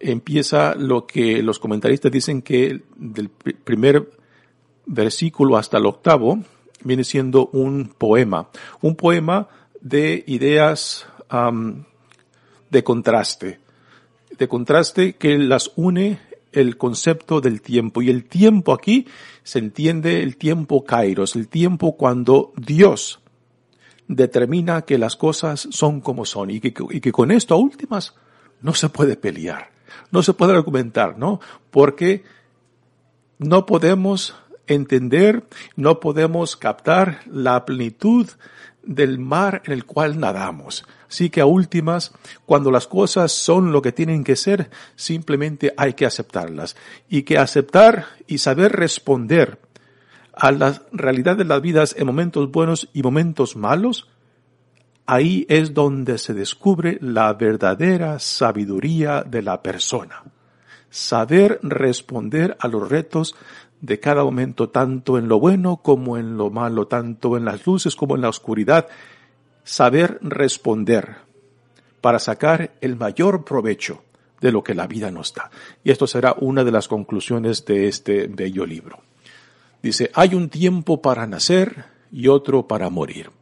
empieza 0.00 0.74
lo 0.74 1.06
que 1.06 1.42
los 1.42 1.58
comentaristas 1.58 2.10
dicen 2.10 2.42
que 2.42 2.82
del 2.96 3.28
primer 3.28 4.10
versículo 4.86 5.56
hasta 5.56 5.78
el 5.78 5.86
octavo 5.86 6.40
viene 6.82 7.04
siendo 7.04 7.48
un 7.52 7.92
poema, 7.96 8.48
un 8.80 8.96
poema 8.96 9.48
de 9.80 10.24
ideas 10.26 11.06
de 12.70 12.84
contraste, 12.84 13.60
de 14.36 14.48
contraste 14.48 15.14
que 15.14 15.38
las 15.38 15.72
une 15.76 16.18
el 16.52 16.76
concepto 16.76 17.40
del 17.40 17.60
tiempo. 17.60 18.02
Y 18.02 18.10
el 18.10 18.24
tiempo 18.24 18.72
aquí 18.72 19.06
se 19.42 19.58
entiende 19.58 20.22
el 20.22 20.36
tiempo 20.36 20.84
kairos, 20.84 21.36
el 21.36 21.48
tiempo 21.48 21.96
cuando 21.96 22.52
Dios 22.56 23.20
determina 24.08 24.82
que 24.82 24.98
las 24.98 25.14
cosas 25.14 25.68
son 25.70 26.00
como 26.00 26.24
son 26.24 26.50
y 26.50 26.60
que, 26.60 26.74
y 26.90 27.00
que 27.00 27.12
con 27.12 27.30
esto 27.30 27.54
a 27.54 27.58
últimas 27.58 28.14
no 28.60 28.74
se 28.74 28.88
puede 28.88 29.16
pelear, 29.16 29.70
no 30.10 30.22
se 30.22 30.34
puede 30.34 30.52
argumentar, 30.54 31.18
¿no? 31.18 31.40
Porque 31.70 32.24
no 33.38 33.66
podemos 33.66 34.36
entender, 34.66 35.44
no 35.76 36.00
podemos 36.00 36.56
captar 36.56 37.20
la 37.26 37.64
plenitud 37.64 38.28
del 38.82 39.18
mar 39.18 39.62
en 39.64 39.72
el 39.72 39.84
cual 39.84 40.18
nadamos. 40.18 40.84
Así 41.08 41.28
que 41.28 41.40
a 41.40 41.46
últimas, 41.46 42.12
cuando 42.46 42.70
las 42.70 42.86
cosas 42.86 43.32
son 43.32 43.72
lo 43.72 43.82
que 43.82 43.92
tienen 43.92 44.22
que 44.22 44.36
ser, 44.36 44.70
simplemente 44.94 45.74
hay 45.76 45.94
que 45.94 46.06
aceptarlas. 46.06 46.76
Y 47.08 47.22
que 47.22 47.38
aceptar 47.38 48.06
y 48.26 48.38
saber 48.38 48.72
responder 48.72 49.58
a 50.32 50.52
la 50.52 50.82
realidad 50.92 51.36
de 51.36 51.44
las 51.44 51.60
vidas 51.60 51.94
en 51.98 52.06
momentos 52.06 52.50
buenos 52.50 52.88
y 52.92 53.02
momentos 53.02 53.56
malos, 53.56 54.06
ahí 55.10 55.44
es 55.48 55.74
donde 55.74 56.18
se 56.18 56.34
descubre 56.34 56.96
la 57.00 57.32
verdadera 57.32 58.20
sabiduría 58.20 59.24
de 59.24 59.42
la 59.42 59.60
persona. 59.60 60.22
Saber 60.88 61.58
responder 61.64 62.56
a 62.60 62.68
los 62.68 62.88
retos 62.88 63.34
de 63.80 63.98
cada 63.98 64.22
momento, 64.22 64.68
tanto 64.68 65.18
en 65.18 65.26
lo 65.26 65.40
bueno 65.40 65.78
como 65.82 66.16
en 66.16 66.36
lo 66.36 66.50
malo, 66.50 66.86
tanto 66.86 67.36
en 67.36 67.44
las 67.44 67.66
luces 67.66 67.96
como 67.96 68.14
en 68.14 68.20
la 68.20 68.28
oscuridad, 68.28 68.86
saber 69.64 70.20
responder 70.22 71.16
para 72.00 72.20
sacar 72.20 72.74
el 72.80 72.94
mayor 72.94 73.44
provecho 73.44 74.04
de 74.40 74.52
lo 74.52 74.62
que 74.62 74.76
la 74.76 74.86
vida 74.86 75.10
nos 75.10 75.34
da. 75.34 75.50
Y 75.82 75.90
esto 75.90 76.06
será 76.06 76.36
una 76.38 76.62
de 76.62 76.70
las 76.70 76.86
conclusiones 76.86 77.64
de 77.64 77.88
este 77.88 78.28
bello 78.28 78.64
libro. 78.64 79.00
Dice, 79.82 80.12
hay 80.14 80.36
un 80.36 80.50
tiempo 80.50 81.02
para 81.02 81.26
nacer 81.26 81.86
y 82.12 82.28
otro 82.28 82.68
para 82.68 82.90
morir. 82.90 83.39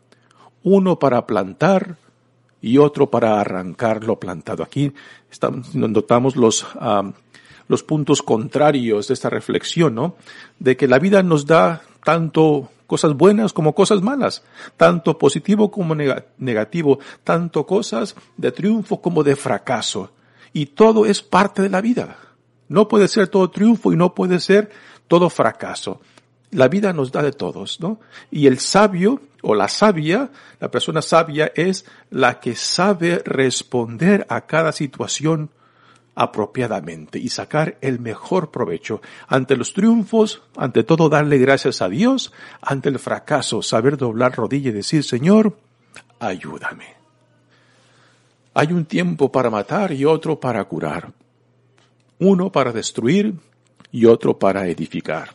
Uno 0.71 0.99
para 0.99 1.27
plantar 1.27 1.97
y 2.61 2.77
otro 2.77 3.11
para 3.11 3.41
arrancar 3.41 4.05
lo 4.05 4.21
plantado. 4.21 4.63
Aquí 4.63 4.93
estamos, 5.31 5.75
notamos 5.75 6.37
los, 6.37 6.67
ah, 6.75 7.11
los 7.69 7.83
puntos 7.83 8.23
contrarios 8.23 9.09
de 9.09 9.15
esta 9.15 9.31
reflexión, 9.31 9.95
¿no? 9.95 10.17
De 10.59 10.77
que 10.77 10.87
la 10.87 10.99
vida 10.99 11.23
nos 11.23 11.47
da 11.47 11.81
tanto 12.05 12.69
cosas 12.87 13.15
buenas 13.17 13.55
como 13.55 13.75
cosas 13.75 14.03
malas, 14.03 14.43
tanto 14.77 15.17
positivo 15.17 15.71
como 15.71 15.95
negativo, 15.95 16.99
tanto 17.25 17.65
cosas 17.65 18.15
de 18.37 18.53
triunfo 18.53 19.01
como 19.01 19.25
de 19.25 19.37
fracaso. 19.37 20.11
Y 20.53 20.67
todo 20.67 21.07
es 21.07 21.23
parte 21.23 21.63
de 21.63 21.71
la 21.71 21.81
vida. 21.81 22.19
No 22.69 22.89
puede 22.89 23.09
ser 23.09 23.29
todo 23.29 23.49
triunfo 23.51 23.91
y 23.93 23.97
no 23.97 24.15
puede 24.15 24.39
ser 24.39 24.71
todo 25.07 25.31
fracaso. 25.31 26.01
La 26.51 26.69
vida 26.69 26.93
nos 26.93 27.13
da 27.13 27.23
de 27.23 27.33
todos, 27.33 27.81
¿no? 27.81 28.01
Y 28.31 28.47
el 28.47 28.59
sabio 28.59 29.21
o 29.43 29.55
la 29.55 29.69
sabia, 29.69 30.31
la 30.61 30.71
persona 30.71 31.03
sabia 31.03 31.53
es 31.55 31.85
la 32.11 32.41
que 32.41 32.55
sabe 32.55 33.23
responder 33.25 34.27
a 34.29 34.47
cada 34.47 34.73
situación 34.73 35.51
apropiadamente 36.15 37.21
y 37.21 37.29
sacar 37.29 37.79
el 37.81 38.01
mejor 38.01 38.51
provecho. 38.51 39.01
Ante 39.29 39.57
los 39.57 39.73
triunfos, 39.73 40.43
ante 40.57 40.83
todo 40.83 41.09
darle 41.09 41.39
gracias 41.39 41.81
a 41.81 41.89
Dios, 41.89 42.33
ante 42.61 42.89
el 42.89 42.99
fracaso, 42.99 43.63
saber 43.63 43.97
doblar 43.97 44.35
rodilla 44.35 44.71
y 44.71 44.73
decir, 44.73 45.05
Señor, 45.05 45.57
ayúdame. 46.19 46.97
Hay 48.55 48.73
un 48.73 48.87
tiempo 48.87 49.31
para 49.31 49.49
matar 49.49 49.93
y 49.93 50.05
otro 50.05 50.41
para 50.41 50.65
curar. 50.65 51.13
Uno 52.19 52.51
para 52.51 52.73
destruir 52.73 53.35
y 53.93 54.07
otro 54.07 54.37
para 54.37 54.67
edificar. 54.67 55.31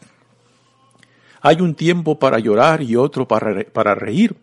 Hay 1.46 1.60
un 1.60 1.76
tiempo 1.76 2.18
para 2.18 2.40
llorar 2.40 2.82
y 2.82 2.96
otro 2.96 3.28
para, 3.28 3.66
para 3.66 3.96
reír. 3.96 4.34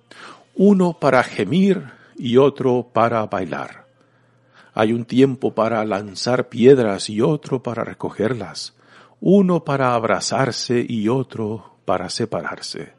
Uno 0.54 0.92
para 0.92 1.22
gemir 1.22 1.82
y 2.18 2.36
otro 2.36 2.86
para 2.92 3.24
bailar. 3.24 3.86
Hay 4.74 4.92
un 4.92 5.06
tiempo 5.06 5.54
para 5.54 5.82
lanzar 5.86 6.50
piedras 6.50 7.08
y 7.08 7.22
otro 7.22 7.62
para 7.62 7.84
recogerlas, 7.84 8.74
uno 9.20 9.64
para 9.64 9.94
abrazarse 9.94 10.84
y 10.86 11.08
otro 11.08 11.76
para 11.86 12.10
separarse. 12.10 12.92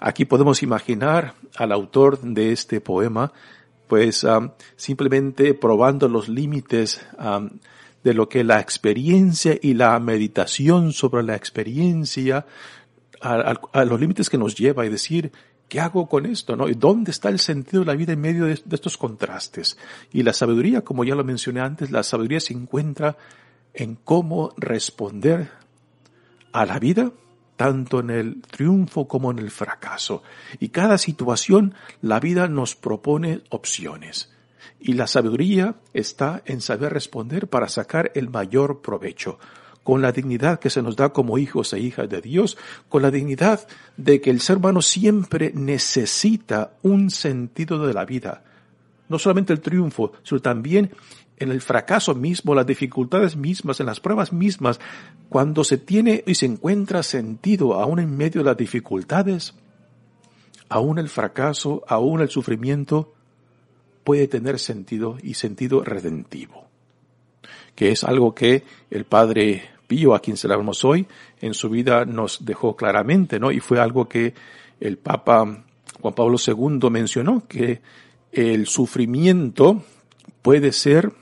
Aquí 0.00 0.24
podemos 0.24 0.62
imaginar 0.62 1.34
al 1.56 1.72
autor 1.72 2.20
de 2.22 2.52
este 2.52 2.80
poema, 2.80 3.32
pues 3.86 4.26
simplemente 4.76 5.52
probando 5.52 6.08
los 6.08 6.30
límites 6.30 7.06
de 8.02 8.14
lo 8.14 8.28
que 8.28 8.44
la 8.44 8.60
experiencia 8.60 9.58
y 9.60 9.74
la 9.74 9.98
meditación 10.00 10.92
sobre 10.92 11.22
la 11.22 11.36
experiencia, 11.36 12.46
a, 13.20 13.84
los 13.84 14.00
límites 14.00 14.30
que 14.30 14.38
nos 14.38 14.54
lleva 14.54 14.86
y 14.86 14.88
decir, 14.88 15.32
¿Qué 15.68 15.78
hago 15.78 16.08
con 16.08 16.26
esto? 16.26 16.56
¿No? 16.56 16.68
¿Y 16.68 16.74
dónde 16.74 17.12
está 17.12 17.28
el 17.28 17.38
sentido 17.38 17.84
de 17.84 17.86
la 17.86 17.94
vida 17.94 18.12
en 18.12 18.20
medio 18.20 18.46
de, 18.46 18.60
estos 18.72 18.98
contrastes? 18.98 19.78
Y 20.12 20.24
la 20.24 20.32
sabiduría, 20.32 20.82
como 20.82 21.04
ya 21.04 21.14
lo 21.14 21.22
mencioné 21.22 21.60
antes, 21.60 21.92
la 21.92 22.02
sabiduría 22.02 22.40
se 22.40 22.54
encuentra 22.54 23.16
en 23.72 23.94
cómo 23.94 24.52
responder 24.56 25.48
a 26.50 26.66
la 26.66 26.80
vida, 26.80 27.12
tanto 27.54 28.00
en 28.00 28.10
el 28.10 28.42
triunfo 28.42 29.06
como 29.06 29.30
en 29.30 29.38
el 29.38 29.52
fracaso. 29.52 30.24
Y 30.58 30.70
cada 30.70 30.98
situación, 30.98 31.74
la 32.02 32.18
vida 32.18 32.48
nos 32.48 32.74
propone 32.74 33.42
opciones. 33.50 34.32
Y 34.80 34.94
la 34.94 35.06
sabiduría 35.06 35.76
está 35.94 36.42
en 36.46 36.60
saber 36.62 36.92
responder 36.92 37.46
para 37.46 37.68
sacar 37.68 38.10
el 38.16 38.28
mayor 38.28 38.80
provecho 38.82 39.38
con 39.90 40.02
la 40.02 40.12
dignidad 40.12 40.60
que 40.60 40.70
se 40.70 40.82
nos 40.82 40.94
da 40.94 41.08
como 41.08 41.36
hijos 41.36 41.72
e 41.72 41.80
hijas 41.80 42.08
de 42.08 42.20
Dios, 42.20 42.56
con 42.88 43.02
la 43.02 43.10
dignidad 43.10 43.66
de 43.96 44.20
que 44.20 44.30
el 44.30 44.40
ser 44.40 44.58
humano 44.58 44.82
siempre 44.82 45.50
necesita 45.52 46.74
un 46.84 47.10
sentido 47.10 47.84
de 47.84 47.92
la 47.92 48.04
vida. 48.04 48.44
No 49.08 49.18
solamente 49.18 49.52
el 49.52 49.60
triunfo, 49.60 50.12
sino 50.22 50.40
también 50.40 50.92
en 51.38 51.50
el 51.50 51.60
fracaso 51.60 52.14
mismo, 52.14 52.54
las 52.54 52.68
dificultades 52.68 53.34
mismas, 53.34 53.80
en 53.80 53.86
las 53.86 53.98
pruebas 53.98 54.32
mismas, 54.32 54.78
cuando 55.28 55.64
se 55.64 55.76
tiene 55.76 56.22
y 56.24 56.36
se 56.36 56.46
encuentra 56.46 57.02
sentido 57.02 57.74
aún 57.74 57.98
en 57.98 58.16
medio 58.16 58.42
de 58.42 58.50
las 58.50 58.56
dificultades, 58.56 59.54
aún 60.68 61.00
el 61.00 61.08
fracaso, 61.08 61.82
aún 61.88 62.20
el 62.20 62.28
sufrimiento, 62.28 63.12
puede 64.04 64.28
tener 64.28 64.60
sentido 64.60 65.18
y 65.20 65.34
sentido 65.34 65.82
redentivo 65.82 66.70
que 67.74 67.92
es 67.92 68.04
algo 68.04 68.34
que 68.34 68.64
el 68.90 69.06
Padre 69.06 69.70
Pío, 69.90 70.14
a 70.14 70.20
quien 70.20 70.36
celebramos 70.36 70.84
hoy, 70.84 71.04
en 71.40 71.52
su 71.52 71.68
vida 71.68 72.04
nos 72.04 72.44
dejó 72.44 72.76
claramente, 72.76 73.40
¿no? 73.40 73.50
Y 73.50 73.58
fue 73.58 73.80
algo 73.80 74.08
que 74.08 74.34
el 74.78 74.98
Papa 74.98 75.64
Juan 76.00 76.14
Pablo 76.14 76.36
II 76.38 76.88
mencionó, 76.90 77.48
que 77.48 77.82
el 78.30 78.68
sufrimiento 78.68 79.82
puede 80.42 80.70
ser 80.70 81.12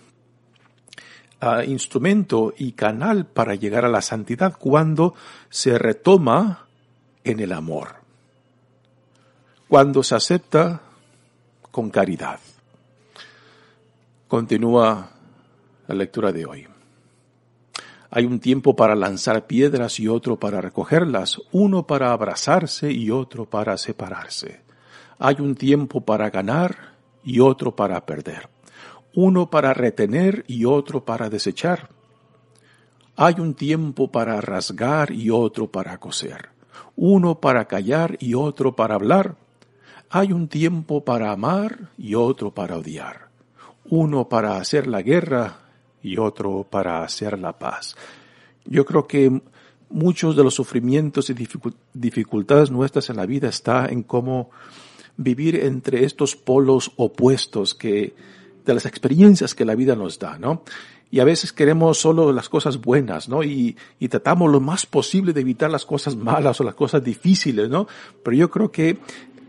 uh, 1.41 1.63
instrumento 1.67 2.53
y 2.59 2.73
canal 2.73 3.25
para 3.25 3.55
llegar 3.55 3.87
a 3.87 3.89
la 3.89 4.03
santidad 4.03 4.55
cuando 4.59 5.15
se 5.49 5.79
retoma 5.79 6.67
en 7.25 7.41
el 7.41 7.55
amor, 7.55 8.03
cuando 9.67 10.03
se 10.03 10.15
acepta 10.15 10.83
con 11.71 11.89
caridad. 11.89 12.39
Continúa 14.29 15.11
la 15.87 15.95
lectura 15.95 16.33
de 16.33 16.45
hoy. 16.45 16.78
Hay 18.11 18.25
un 18.25 18.41
tiempo 18.41 18.75
para 18.75 18.95
lanzar 18.95 19.47
piedras 19.47 20.01
y 20.01 20.09
otro 20.09 20.39
para 20.39 20.63
recogerlas, 20.63 21.41
uno 21.53 21.87
para 21.87 22.13
abrazarse 22.13 22.91
y 22.91 23.11
otro 23.11 23.45
para 23.45 23.77
separarse. 23.77 24.63
Hay 25.19 25.37
un 25.41 25.55
tiempo 25.55 26.01
para 26.01 26.31
ganar 26.31 26.95
y 27.23 27.41
otro 27.41 27.77
para 27.77 28.07
perder, 28.07 28.49
uno 29.15 29.51
para 29.51 29.75
retener 29.75 30.45
y 30.49 30.65
otro 30.65 31.05
para 31.05 31.29
desechar. 31.29 31.91
Hay 33.15 33.35
un 33.39 33.53
tiempo 33.53 34.11
para 34.11 34.41
rasgar 34.41 35.11
y 35.13 35.29
otro 35.29 35.71
para 35.71 35.99
coser, 35.99 36.49
uno 36.97 37.41
para 37.41 37.67
callar 37.67 38.17
y 38.21 38.35
otro 38.35 38.75
para 38.75 38.95
hablar. 38.95 39.37
hay 40.11 40.33
un 40.33 40.49
tiempo 40.49 41.05
para 41.05 41.31
amar 41.31 41.91
y 41.99 42.15
otro 42.15 42.55
para 42.55 42.79
odiar, 42.79 43.29
uno 43.85 44.31
para 44.31 44.57
hacer 44.57 44.87
la 44.87 45.03
guerra 45.03 45.68
y 46.09 46.19
otro 46.19 46.67
para 46.69 47.03
hacer 47.03 47.39
la 47.39 47.59
paz. 47.59 47.97
Yo 48.65 48.85
creo 48.85 49.07
que 49.07 49.41
muchos 49.91 50.37
de 50.37 50.45
los 50.45 50.55
sufrimientos 50.55 51.31
y 51.31 51.35
dificultades 51.95 52.71
nuestras 52.71 53.09
en 53.11 53.17
la 53.17 53.27
vida 53.27 53.49
está 53.49 53.87
en 53.87 54.03
cómo 54.03 54.51
vivir 55.17 55.57
entre 55.57 56.05
estos 56.05 56.37
polos 56.37 56.93
opuestos 56.97 57.75
que 57.75 58.15
de 58.65 58.75
las 58.75 58.87
experiencias 58.87 59.55
que 59.55 59.65
la 59.65 59.75
vida 59.75 59.97
nos 59.97 60.19
da, 60.19 60.39
¿no? 60.39 60.63
Y 61.11 61.21
a 61.21 61.25
veces 61.25 61.53
queremos 61.55 61.99
solo 61.99 62.33
las 62.33 62.51
cosas 62.51 62.81
buenas, 62.81 63.29
¿no? 63.29 63.43
Y, 63.43 63.77
tratamos 64.11 64.53
lo 64.53 64.61
más 64.61 64.85
posible 64.85 65.33
de 65.33 65.41
evitar 65.41 65.71
las 65.71 65.87
cosas 65.87 66.17
malas 66.17 66.61
o 66.61 66.65
las 66.65 66.75
cosas 66.75 67.03
difíciles, 67.03 67.71
¿no? 67.71 67.89
Pero 68.23 68.37
yo 68.37 68.51
creo 68.51 68.71
que 68.71 68.99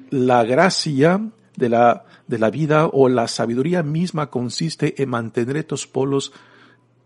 la 0.09 0.43
gracia 0.45 1.21
de 1.57 1.69
la, 1.69 2.05
de 2.27 2.39
la 2.39 2.49
vida 2.49 2.87
o 2.87 3.09
la 3.09 3.27
sabiduría 3.27 3.83
misma 3.83 4.29
consiste 4.29 5.01
en 5.03 5.09
mantener 5.09 5.57
estos 5.57 5.85
polos 5.85 6.31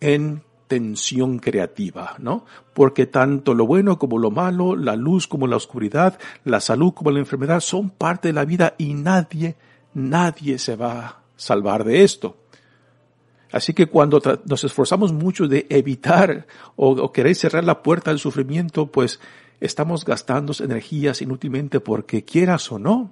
en 0.04 0.44
tensión 0.68 1.39
creativa, 1.39 2.16
¿no? 2.20 2.46
Porque 2.74 3.06
tanto 3.06 3.54
lo 3.54 3.66
bueno 3.66 3.98
como 3.98 4.20
lo 4.20 4.32
malo, 4.32 4.76
la 4.76 4.98
luz 4.98 5.28
como 5.28 5.48
la 5.48 5.56
oscuridad, 5.56 6.20
la 6.44 6.60
salud 6.60 6.94
como 6.94 7.10
la 7.12 7.20
enfermedad 7.20 7.62
son 7.62 7.89
parte 7.89 8.28
de 8.28 8.34
la 8.34 8.44
vida 8.44 8.76
y 8.78 8.94
nadie, 8.96 9.56
nadie 9.94 10.58
se 10.58 10.76
va 10.76 11.00
a 11.00 11.20
salvar 11.38 11.86
de 11.86 12.04
esto. 12.04 12.38
Así 13.52 13.74
que 13.74 13.86
cuando 13.88 14.22
nos 14.46 14.63
esforzamos 14.63 15.13
mucho 15.13 15.48
de 15.48 15.68
evitar 15.70 16.48
o, 16.76 16.89
o, 16.89 17.12
querer 17.13 17.36
cerrar 17.36 17.63
la 17.63 17.82
puerta 17.82 18.12
al 18.12 18.20
sufrimiento, 18.20 18.88
pues 18.88 19.22
estamos 19.62 20.04
gastando 20.04 20.54
energías 20.60 21.22
inútilmente 21.22 21.80
porque 21.80 22.26
quieras 22.26 22.70
o 22.72 22.80
no, 22.80 23.12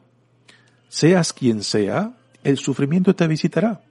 seas 0.89 1.31
quien 1.31 1.63
sea, 1.63 2.17
el 2.43 2.57
sufrimiento 2.57 3.15
te 3.15 3.27
visitará. 3.27 3.81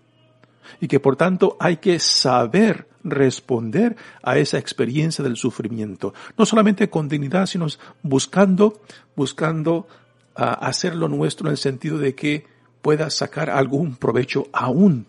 Y 0.81 0.89
que 0.89 1.01
por 1.01 1.17
tanto 1.17 1.57
hay 1.59 1.79
que 1.79 1.99
saber 1.99 2.89
responder 3.03 3.97
a 4.23 4.39
esa 4.39 4.59
experiencia 4.59 5.25
del 5.25 5.37
sufrimiento. 5.37 6.15
No 6.37 6.47
solamente 6.47 6.91
con 6.91 7.09
dignidad, 7.09 7.47
sino 7.47 7.67
buscando, 8.03 8.81
buscando 9.17 9.89
uh, 10.37 10.43
hacer 10.61 10.95
lo 10.95 11.09
nuestro 11.09 11.49
en 11.49 11.53
el 11.53 11.59
sentido 11.59 11.99
de 11.99 12.15
que 12.15 12.47
pueda 12.83 13.11
sacar 13.11 13.51
algún 13.51 13.97
provecho 13.97 14.49
aún 14.53 15.07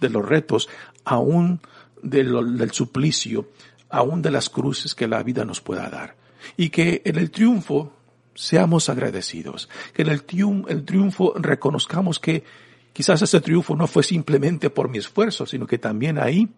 de 0.00 0.10
los 0.10 0.26
retos, 0.26 0.68
aún 1.04 1.60
del 2.02 2.72
suplicio, 2.72 3.48
aún 3.88 4.22
de 4.22 4.30
las 4.30 4.50
cruces 4.50 4.94
que 4.94 5.06
la 5.06 5.22
vida 5.22 5.44
nos 5.44 5.60
pueda 5.60 5.88
dar. 5.88 6.16
Y 6.56 6.70
que 6.70 7.02
en 7.04 7.16
el 7.16 7.30
triunfo 7.30 7.92
seamos 8.34 8.88
agradecidos, 8.88 9.68
que 9.92 10.02
en 10.02 10.08
el, 10.08 10.24
el 10.68 10.84
triunfo 10.84 11.34
reconozcamos 11.36 12.18
que 12.18 12.44
quizás 12.92 13.22
ese 13.22 13.40
triunfo 13.40 13.76
no 13.76 13.86
fue 13.86 14.02
simplemente 14.02 14.70
por 14.70 14.88
mi 14.88 14.98
esfuerzo, 14.98 15.46
sino 15.46 15.66
que 15.66 15.78
también 15.78 16.18
ahí 16.18 16.48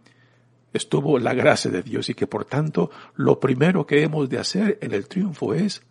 estuvo 0.72 1.18
la 1.18 1.34
gracia 1.34 1.70
de 1.70 1.82
Dios 1.82 2.08
y 2.08 2.14
que 2.14 2.26
por 2.26 2.44
tanto 2.44 2.90
lo 3.14 3.38
primero 3.38 3.86
que 3.86 4.02
hemos 4.02 4.28
de 4.28 4.38
hacer 4.38 4.78
en 4.80 4.92
el 4.92 5.06
triunfo 5.06 5.54
es 5.54 5.82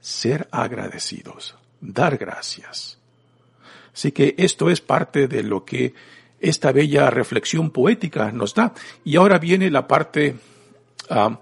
ser 0.00 0.48
agradecidos, 0.50 1.56
dar 1.80 2.16
gracias. 2.16 2.98
Así 3.92 4.12
que 4.12 4.34
esto 4.38 4.70
es 4.70 4.80
parte 4.80 5.26
de 5.26 5.42
lo 5.42 5.64
que 5.64 5.94
esta 6.40 6.72
bella 6.72 7.10
reflexión 7.10 7.70
poética 7.70 8.32
nos 8.32 8.54
da. 8.54 8.72
Y 9.04 9.16
ahora 9.16 9.38
viene 9.38 9.70
la 9.70 9.86
parte 9.86 10.36
uh, 11.10 11.34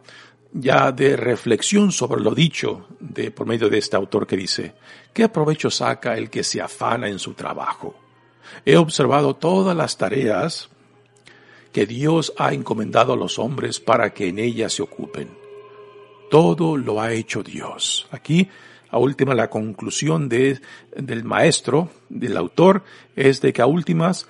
ya 0.52 0.90
de 0.90 1.16
reflexión 1.16 1.92
sobre 1.92 2.22
lo 2.22 2.34
dicho 2.34 2.88
de, 2.98 3.30
por 3.30 3.46
medio 3.46 3.68
de 3.68 3.78
este 3.78 3.96
autor 3.96 4.26
que 4.26 4.36
dice, 4.36 4.74
¿qué 5.12 5.28
provecho 5.28 5.70
saca 5.70 6.16
el 6.16 6.30
que 6.30 6.42
se 6.42 6.60
afana 6.60 7.08
en 7.08 7.18
su 7.18 7.34
trabajo? 7.34 8.07
He 8.64 8.76
observado 8.76 9.36
todas 9.36 9.76
las 9.76 9.96
tareas 9.96 10.68
que 11.72 11.86
Dios 11.86 12.32
ha 12.38 12.52
encomendado 12.52 13.12
a 13.12 13.16
los 13.16 13.38
hombres 13.38 13.80
para 13.80 14.10
que 14.12 14.28
en 14.28 14.38
ellas 14.38 14.72
se 14.74 14.82
ocupen. 14.82 15.28
Todo 16.30 16.76
lo 16.76 17.00
ha 17.00 17.12
hecho 17.12 17.42
Dios. 17.42 18.06
Aquí, 18.10 18.48
a 18.90 18.98
última, 18.98 19.34
la 19.34 19.50
conclusión 19.50 20.28
de, 20.28 20.60
del 20.96 21.24
maestro, 21.24 21.90
del 22.08 22.36
autor, 22.36 22.84
es 23.16 23.40
de 23.40 23.52
que 23.52 23.62
a 23.62 23.66
últimas, 23.66 24.26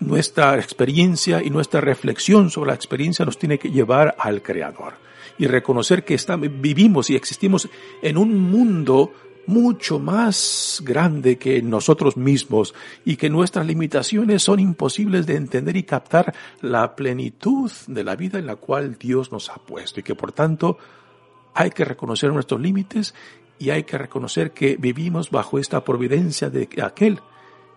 nuestra 0.00 0.56
experiencia 0.56 1.42
y 1.42 1.50
nuestra 1.50 1.80
reflexión 1.80 2.50
sobre 2.50 2.68
la 2.68 2.74
experiencia 2.74 3.24
nos 3.24 3.38
tiene 3.38 3.58
que 3.58 3.70
llevar 3.70 4.14
al 4.18 4.42
Creador 4.42 4.94
y 5.38 5.46
reconocer 5.46 6.04
que 6.04 6.18
vivimos 6.60 7.08
y 7.10 7.16
existimos 7.16 7.68
en 8.02 8.18
un 8.18 8.38
mundo 8.38 9.12
mucho 9.50 9.98
más 9.98 10.80
grande 10.84 11.36
que 11.36 11.60
nosotros 11.60 12.16
mismos 12.16 12.74
y 13.04 13.16
que 13.16 13.28
nuestras 13.28 13.66
limitaciones 13.66 14.42
son 14.42 14.60
imposibles 14.60 15.26
de 15.26 15.36
entender 15.36 15.76
y 15.76 15.82
captar 15.82 16.34
la 16.60 16.94
plenitud 16.94 17.70
de 17.88 18.04
la 18.04 18.14
vida 18.14 18.38
en 18.38 18.46
la 18.46 18.56
cual 18.56 18.96
Dios 18.98 19.32
nos 19.32 19.50
ha 19.50 19.56
puesto 19.56 20.00
y 20.00 20.02
que 20.04 20.14
por 20.14 20.32
tanto 20.32 20.78
hay 21.54 21.70
que 21.70 21.84
reconocer 21.84 22.32
nuestros 22.32 22.60
límites 22.60 23.14
y 23.58 23.70
hay 23.70 23.82
que 23.82 23.98
reconocer 23.98 24.52
que 24.52 24.76
vivimos 24.76 25.30
bajo 25.30 25.58
esta 25.58 25.84
providencia 25.84 26.48
de 26.48 26.68
aquel 26.82 27.20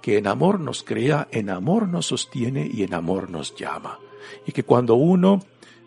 que 0.02 0.18
en 0.18 0.28
amor 0.28 0.60
nos 0.60 0.84
crea, 0.84 1.28
en 1.32 1.50
amor 1.50 1.88
nos 1.88 2.08
sostiene 2.08 2.70
y 2.72 2.84
en 2.84 2.94
amor 2.94 3.30
nos 3.30 3.56
llama. 3.56 4.00
Y 4.46 4.52
que 4.52 4.64
cuando 4.64 4.96
uno 4.96 5.42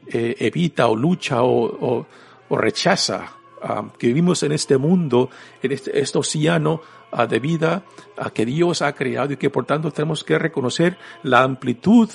eh, 0.06 0.34
evita 0.38 0.88
o 0.88 0.96
lucha 0.96 1.42
o, 1.42 2.06
rechaza 2.48 3.35
uh, 3.68 3.90
que 3.98 4.08
vivimos 4.08 4.42
en 4.42 4.52
este 4.52 4.78
mundo, 4.78 5.30
en 5.62 5.72
este, 5.72 6.18
océano 6.18 6.80
uh, 7.12 7.26
de 7.26 7.40
vida 7.40 7.84
uh, 8.18 8.30
que 8.30 8.46
Dios 8.46 8.82
ha 8.82 8.94
creado 8.94 9.32
y 9.32 9.36
que 9.36 9.50
por 9.50 9.66
tanto 9.66 9.90
tenemos 9.90 10.24
que 10.24 10.38
reconocer 10.38 10.98
la 11.22 11.42
amplitud 11.42 12.08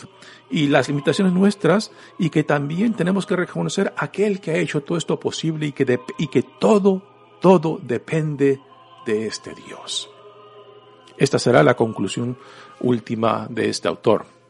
y 0.49 0.67
las 0.67 0.87
limitaciones 0.87 1.33
nuestras 1.33 1.91
y 2.17 2.29
que 2.29 2.43
también 2.43 2.93
tenemos 2.93 3.25
que 3.25 3.35
reconocer 3.35 3.93
aquel 3.97 4.39
que 4.39 4.51
ha 4.51 4.57
hecho 4.57 4.81
todo 4.81 4.97
esto 4.97 5.19
posible 5.19 5.67
y 5.67 5.71
que, 5.71 5.99
y 6.17 6.27
que 6.27 6.43
todo, 6.59 7.01
todo 7.39 7.79
depende 7.81 8.59
de 9.05 9.27
este 9.27 9.53
Dios. 9.53 10.09
Esta 11.17 11.39
será 11.39 11.63
la 11.63 11.75
conclusión 11.75 12.37
última 12.79 13.47
de 13.49 13.69
este 13.69 13.87
autor. 13.87 14.40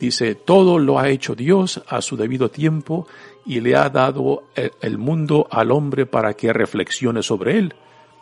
Dice, 0.00 0.34
todo 0.34 0.78
lo 0.78 0.98
ha 0.98 1.10
hecho 1.10 1.34
Dios 1.34 1.82
a 1.86 2.00
su 2.00 2.16
debido 2.16 2.50
tiempo 2.50 3.06
y 3.44 3.60
le 3.60 3.76
ha 3.76 3.90
dado 3.90 4.44
el 4.54 4.96
mundo 4.96 5.46
al 5.50 5.70
hombre 5.70 6.06
para 6.06 6.32
que 6.32 6.54
reflexione 6.54 7.22
sobre 7.22 7.58
él. 7.58 7.74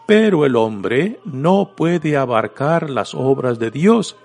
Pero 0.05 0.45
el 0.45 0.57
hombre 0.57 1.21
no 1.25 1.77
puede 1.77 2.17
abarcar 2.17 2.91
las 2.91 3.14
obras 3.14 3.61
de 3.61 3.71
Dios 3.71 4.17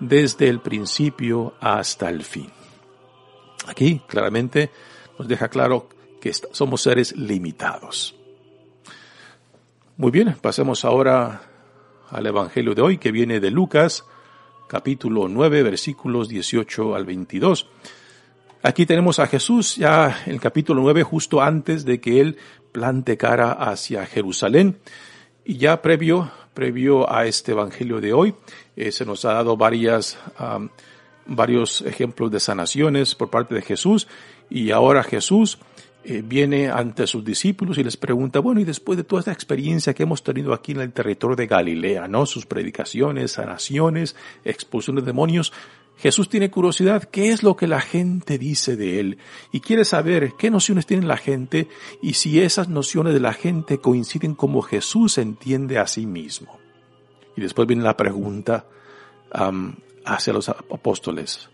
desde 0.00 0.48
el 0.48 0.58
principio 0.60 1.54
hasta 1.60 2.10
el 2.10 2.24
fin. 2.24 2.50
Aquí 3.68 4.00
claramente 4.08 4.70
nos 5.18 5.28
deja 5.28 5.48
claro 5.48 5.88
que 6.20 6.32
somos 6.32 6.82
seres 6.82 7.16
limitados. 7.16 8.16
Muy 9.96 10.10
bien, 10.10 10.36
pasemos 10.40 10.84
ahora 10.84 11.42
al 12.10 12.26
Evangelio 12.26 12.74
de 12.74 12.82
hoy 12.82 12.98
que 12.98 13.12
viene 13.12 13.38
de 13.38 13.50
Lucas, 13.50 14.04
capítulo 14.68 15.26
9, 15.26 15.62
versículos 15.64 16.28
18 16.28 16.94
al 16.94 17.04
22. 17.04 17.68
Aquí 18.62 18.86
tenemos 18.86 19.18
a 19.18 19.26
Jesús 19.26 19.76
ya 19.76 20.22
en 20.26 20.34
el 20.34 20.40
capítulo 20.40 20.82
9, 20.82 21.02
justo 21.02 21.40
antes 21.40 21.84
de 21.84 22.00
que 22.00 22.20
él 22.20 22.36
plante 22.70 23.16
cara 23.16 23.52
hacia 23.52 24.06
Jerusalén. 24.06 24.78
Y 25.44 25.56
ya 25.56 25.80
previo, 25.80 26.30
previo 26.54 27.10
a 27.10 27.26
este 27.26 27.52
evangelio 27.52 28.00
de 28.00 28.12
hoy, 28.12 28.34
eh, 28.76 28.92
se 28.92 29.04
nos 29.04 29.24
ha 29.24 29.32
dado 29.32 29.56
varias, 29.56 30.18
varios 31.26 31.80
ejemplos 31.82 32.30
de 32.30 32.38
sanaciones 32.38 33.14
por 33.14 33.30
parte 33.30 33.54
de 33.54 33.62
Jesús. 33.62 34.06
Y 34.50 34.70
ahora 34.70 35.02
Jesús 35.02 35.58
eh, 36.10 36.22
viene 36.24 36.70
ante 36.70 37.06
sus 37.06 37.22
discípulos 37.22 37.76
y 37.76 37.84
les 37.84 37.98
pregunta, 37.98 38.38
bueno, 38.38 38.62
y 38.62 38.64
después 38.64 38.96
de 38.96 39.04
toda 39.04 39.20
esta 39.20 39.32
experiencia 39.32 39.92
que 39.92 40.04
hemos 40.04 40.22
tenido 40.22 40.54
aquí 40.54 40.72
en 40.72 40.80
el 40.80 40.90
territorio 40.90 41.36
de 41.36 41.46
Galilea, 41.46 42.08
¿no? 42.08 42.24
Sus 42.24 42.46
predicaciones, 42.46 43.32
sanaciones, 43.32 44.16
expulsión 44.42 44.96
de 44.96 45.02
demonios, 45.02 45.52
Jesús 45.98 46.30
tiene 46.30 46.50
curiosidad, 46.50 47.04
¿qué 47.04 47.30
es 47.30 47.42
lo 47.42 47.56
que 47.56 47.66
la 47.66 47.82
gente 47.82 48.38
dice 48.38 48.74
de 48.74 49.00
él? 49.00 49.18
Y 49.52 49.60
quiere 49.60 49.84
saber 49.84 50.32
qué 50.38 50.50
nociones 50.50 50.86
tiene 50.86 51.06
la 51.06 51.18
gente 51.18 51.68
y 52.00 52.14
si 52.14 52.40
esas 52.40 52.70
nociones 52.70 53.12
de 53.12 53.20
la 53.20 53.34
gente 53.34 53.76
coinciden 53.76 54.34
como 54.34 54.62
Jesús 54.62 55.18
entiende 55.18 55.78
a 55.78 55.86
sí 55.86 56.06
mismo. 56.06 56.58
Y 57.36 57.42
después 57.42 57.68
viene 57.68 57.82
la 57.82 57.98
pregunta 57.98 58.64
hacia 60.06 60.32
los 60.32 60.48
apóstoles. 60.48 61.50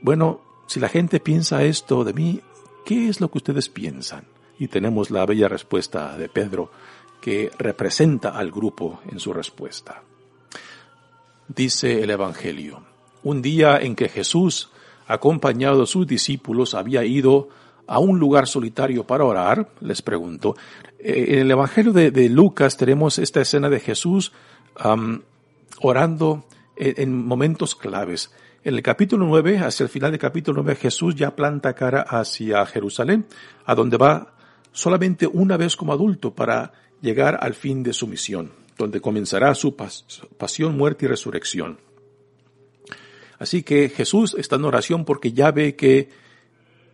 Bueno, 0.00 0.40
si 0.66 0.80
la 0.80 0.88
gente 0.88 1.20
piensa 1.20 1.62
esto 1.64 2.04
de 2.04 2.14
mí, 2.14 2.40
¿qué 2.88 3.10
es 3.10 3.20
lo 3.20 3.30
que 3.30 3.36
ustedes 3.36 3.68
piensan? 3.68 4.24
Y 4.58 4.68
tenemos 4.68 5.10
la 5.10 5.26
bella 5.26 5.46
respuesta 5.46 6.16
de 6.16 6.30
Pedro 6.30 6.70
que 7.20 7.50
representa 7.58 8.30
al 8.30 8.50
grupo 8.50 9.00
en 9.12 9.20
su 9.20 9.34
respuesta. 9.34 10.02
Dice 11.48 12.02
el 12.02 12.08
Evangelio, 12.08 12.82
un 13.24 13.42
día 13.42 13.76
en 13.76 13.94
que 13.94 14.08
Jesús, 14.08 14.70
acompañado 15.06 15.80
de 15.80 15.86
sus 15.86 16.06
discípulos, 16.06 16.72
había 16.72 17.04
ido 17.04 17.50
a 17.86 17.98
un 17.98 18.18
lugar 18.18 18.46
solitario 18.46 19.04
para 19.04 19.24
orar, 19.26 19.68
les 19.80 20.00
pregunto. 20.00 20.56
Eh, 20.98 21.26
en 21.28 21.38
el 21.40 21.50
Evangelio 21.50 21.92
de, 21.92 22.28
Lucas 22.30 22.78
tenemos 22.78 23.18
esta 23.18 23.42
escena 23.42 23.68
de 23.68 23.80
Jesús 23.80 24.32
orando 25.82 26.46
en, 26.74 27.26
momentos 27.26 27.74
claves. 27.74 28.32
En 28.68 28.74
el 28.74 28.82
capítulo 28.82 29.24
9, 29.24 29.60
hacia 29.60 29.84
el 29.84 29.88
final 29.88 30.10
del 30.10 30.20
capítulo 30.20 30.62
9, 30.62 30.78
Jesús 30.78 31.14
ya 31.14 31.34
planta 31.34 31.72
cara 31.72 32.02
hacia 32.02 32.66
Jerusalén, 32.66 33.24
a 33.64 33.74
donde 33.74 33.96
va 33.96 34.34
solamente 34.72 35.26
una 35.26 35.56
vez 35.56 35.74
como 35.74 35.94
adulto 35.94 36.34
para 36.34 36.74
llegar 37.00 37.38
al 37.40 37.54
fin 37.54 37.82
de 37.82 37.94
su 37.94 38.06
misión, 38.06 38.52
donde 38.76 39.00
comenzará 39.00 39.54
su 39.54 39.74
pasión, 39.74 40.76
muerte 40.76 41.06
y 41.06 41.08
resurrección. 41.08 41.80
Así 43.38 43.62
que 43.62 43.88
Jesús 43.88 44.36
está 44.38 44.56
en 44.56 44.66
oración 44.66 45.06
porque 45.06 45.32
ya 45.32 45.50
ve 45.50 45.74
que 45.74 46.10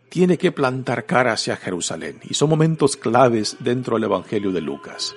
tiene 0.09 0.39
que 0.39 0.53
plantar 0.53 1.07
cara 1.07 1.33
hacia 1.33 1.57
Jerusalén. 1.57 2.21
Y 2.23 2.35
son 2.35 2.51
momentos 2.51 2.97
claves 2.97 3.57
dentro 3.59 3.97
del 3.97 4.05
Evangelio 4.05 4.53
de 4.53 4.61
Lucas. 4.61 5.17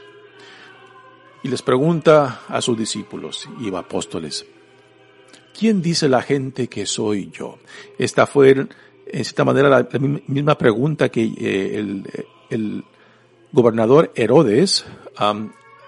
Y 1.43 1.49
les 1.49 1.61
pregunta 1.61 2.41
a 2.47 2.61
sus 2.63 2.75
discípulos 2.75 3.47
y 3.59 3.71
apóstoles, 3.75 4.47
¿quién 5.57 5.81
dice 5.81 6.07
la 6.07 6.21
gente 6.21 6.67
que 6.67 6.85
soy 6.85 7.29
yo? 7.31 7.57
Esta 7.97 8.27
fue, 8.27 8.51
en 8.51 8.69
cierta 9.07 9.43
manera, 9.43 9.69
la, 9.69 9.87
misma 10.27 10.57
pregunta 10.57 11.09
que 11.09 11.31
eh, 11.37 12.03
el, 12.49 12.83
gobernador 13.51 14.11
Herodes 14.13 14.85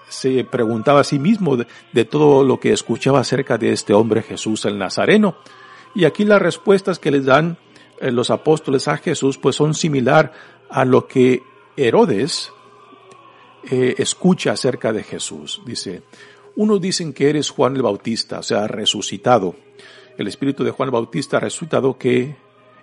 se 0.08 0.44
preguntaba 0.44 1.00
a 1.00 1.04
sí 1.04 1.18
mismo 1.18 1.56
de, 1.56 2.04
todo 2.04 2.42
lo 2.42 2.58
que 2.58 2.72
escuchaba 2.72 3.20
acerca 3.20 3.58
de 3.58 3.72
este 3.72 3.92
hombre 3.92 4.22
Jesús 4.22 4.64
el 4.64 4.78
Nazareno. 4.78 5.36
Y 5.94 6.04
aquí 6.04 6.24
las 6.24 6.40
respuestas 6.40 6.98
que 6.98 7.10
les 7.10 7.26
dan 7.26 7.58
eh, 8.00 8.10
los 8.10 8.30
apóstoles 8.30 8.88
a 8.88 8.96
Jesús 8.96 9.38
pues 9.38 9.56
son 9.56 9.74
similar 9.74 10.32
a 10.68 10.84
lo 10.84 11.06
que 11.06 11.42
Herodes 11.76 12.50
eh, 13.70 13.94
escucha 13.98 14.52
acerca 14.52 14.92
de 14.92 15.04
Jesús. 15.04 15.60
Dice, 15.66 16.02
unos 16.60 16.78
dicen 16.78 17.14
que 17.14 17.30
eres 17.30 17.48
Juan 17.48 17.74
el 17.74 17.80
Bautista, 17.80 18.40
o 18.40 18.42
sea, 18.42 18.68
resucitado. 18.68 19.54
El 20.18 20.28
espíritu 20.28 20.62
de 20.62 20.70
Juan 20.70 20.88
el 20.88 20.92
Bautista 20.92 21.40
resucitado 21.40 21.96
que 21.96 22.36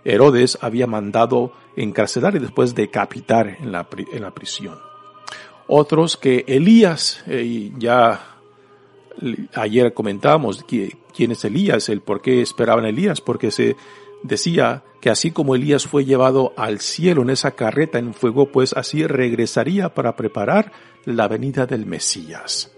Herodes 0.04 0.58
había 0.62 0.88
mandado 0.88 1.54
encarcelar 1.76 2.36
y 2.36 2.40
después 2.40 2.74
decapitar 2.74 3.58
en 3.60 3.72
la, 3.72 3.88
en 4.12 4.24
la 4.24 4.32
prisión. 4.32 4.80
Otros 5.68 6.18
que 6.18 6.44
Elías, 6.48 7.22
eh, 7.28 7.72
ya 7.78 8.40
ayer 9.54 9.94
comentábamos 9.94 10.66
quién 10.66 11.32
es 11.32 11.46
Elías, 11.46 11.88
el 11.90 12.02
por 12.02 12.24
qué 12.24 12.42
esperaban 12.42 12.86
Elías, 12.86 13.22
porque 13.22 13.52
se 13.52 13.76
decía 14.24 14.84
que 15.02 15.12
así 15.12 15.30
como 15.30 15.54
Elías 15.54 15.86
fue 15.86 16.04
llevado 16.04 16.52
al 16.58 16.80
cielo 16.80 17.22
en 17.22 17.30
esa 17.30 17.52
carreta 17.52 18.00
en 18.00 18.16
fuego, 18.16 18.52
pues 18.52 18.74
así 18.74 19.06
regresaría 19.06 19.94
para 19.94 20.16
preparar 20.16 20.72
la 21.06 21.28
venida 21.28 21.68
del 21.68 21.86
Mesías. 21.86 22.72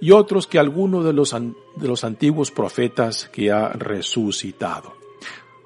Y 0.00 0.12
otros 0.12 0.46
que 0.46 0.58
alguno 0.58 1.02
de 1.02 1.12
los, 1.12 1.32
de 1.32 1.88
los 1.88 2.04
antiguos 2.04 2.50
profetas 2.50 3.28
que 3.32 3.52
ha 3.52 3.68
resucitado. 3.68 4.94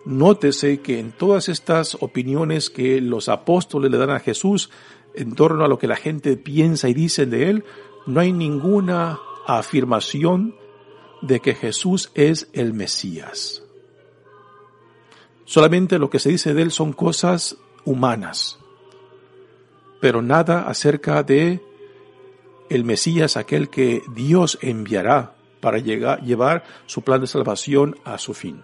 Nótese 0.05 0.81
que 0.81 0.99
en 0.99 1.13
todas 1.13 1.49
estas 1.49 1.97
opiniones 2.01 2.69
que 2.69 3.01
los 3.01 3.29
apóstoles 3.29 3.91
le 3.91 3.99
dan 3.99 4.11
a 4.11 4.21
Jesús 4.21 4.71
en 5.15 5.35
torno 5.35 5.65
a 5.65 5.69
lo 5.69 5.79
que 5.79 5.87
la 5.87 5.97
gente 5.97 6.37
piensa 6.37 6.89
y 6.89 6.95
dice 6.95 7.27
de 7.27 7.49
él, 7.49 7.65
no 8.07 8.21
hay 8.21 8.33
ninguna 8.33 9.19
afirmación 9.47 10.57
de 11.23 11.41
que 11.41 11.55
Jesús 11.55 12.11
es 12.15 12.49
el 12.53 12.75
Mesías. 12.75 13.63
Solamente 15.45 15.99
lo 15.99 16.11
que 16.11 16.19
se 16.19 16.31
dice 16.31 16.55
de 16.55 16.63
él 16.63 16.71
son 16.71 16.93
cosas 16.93 17.57
humanas, 17.85 18.59
pero 20.01 20.23
nada 20.23 20.69
acerca 20.69 21.23
de 21.23 21.63
el 22.75 22.85
Mesías, 22.85 23.37
aquel 23.37 23.69
que 23.69 24.03
Dios 24.15 24.59
enviará 24.61 25.35
para 25.61 25.79
llegar, 25.79 26.23
llevar 26.23 26.65
su 26.87 27.03
plan 27.03 27.21
de 27.21 27.27
salvación 27.27 27.97
a 28.05 28.19
su 28.19 28.35
fin. 28.35 28.63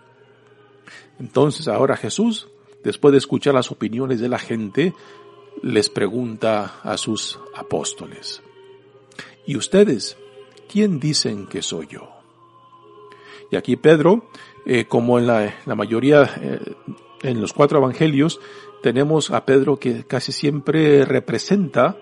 Entonces 1.19 1.69
ahora 1.69 1.97
Jesús, 1.97 2.49
después 2.83 3.13
de 3.13 3.19
escuchar 3.19 3.55
las 3.55 3.71
opiniones 3.71 4.21
de 4.21 4.29
la 4.29 4.39
gente, 4.39 4.95
les 5.63 5.89
pregunta 5.89 6.81
a 6.83 6.97
sus 6.97 7.39
apóstoles, 7.55 8.43
¿y 9.47 9.57
ustedes 9.57 10.17
quién 10.71 11.01
dicen 11.01 11.47
que 11.47 11.63
soy 11.63 11.87
yo? 11.89 12.09
Y 13.51 13.57
aquí 13.57 13.77
Pedro 13.77 14.29
eh, 14.67 14.85
como 14.85 15.19
en 15.19 15.27
la, 15.27 15.55
mayoría, 15.75 16.31
eh, 16.41 16.61
en 17.23 17.41
los 17.41 17.53
cuatro 17.53 17.79
evangelios, 17.79 18.41
tenemos 18.83 19.31
a 19.31 19.45
Pedro 19.45 19.79
que 19.79 20.05
casi 20.05 20.33
siempre 20.33 21.05
representa 21.05 21.97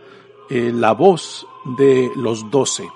eh, 0.50 0.72
la 0.74 0.92
voz 0.92 1.46
de 1.76 2.10
los 2.16 2.50
doce. 2.50 2.88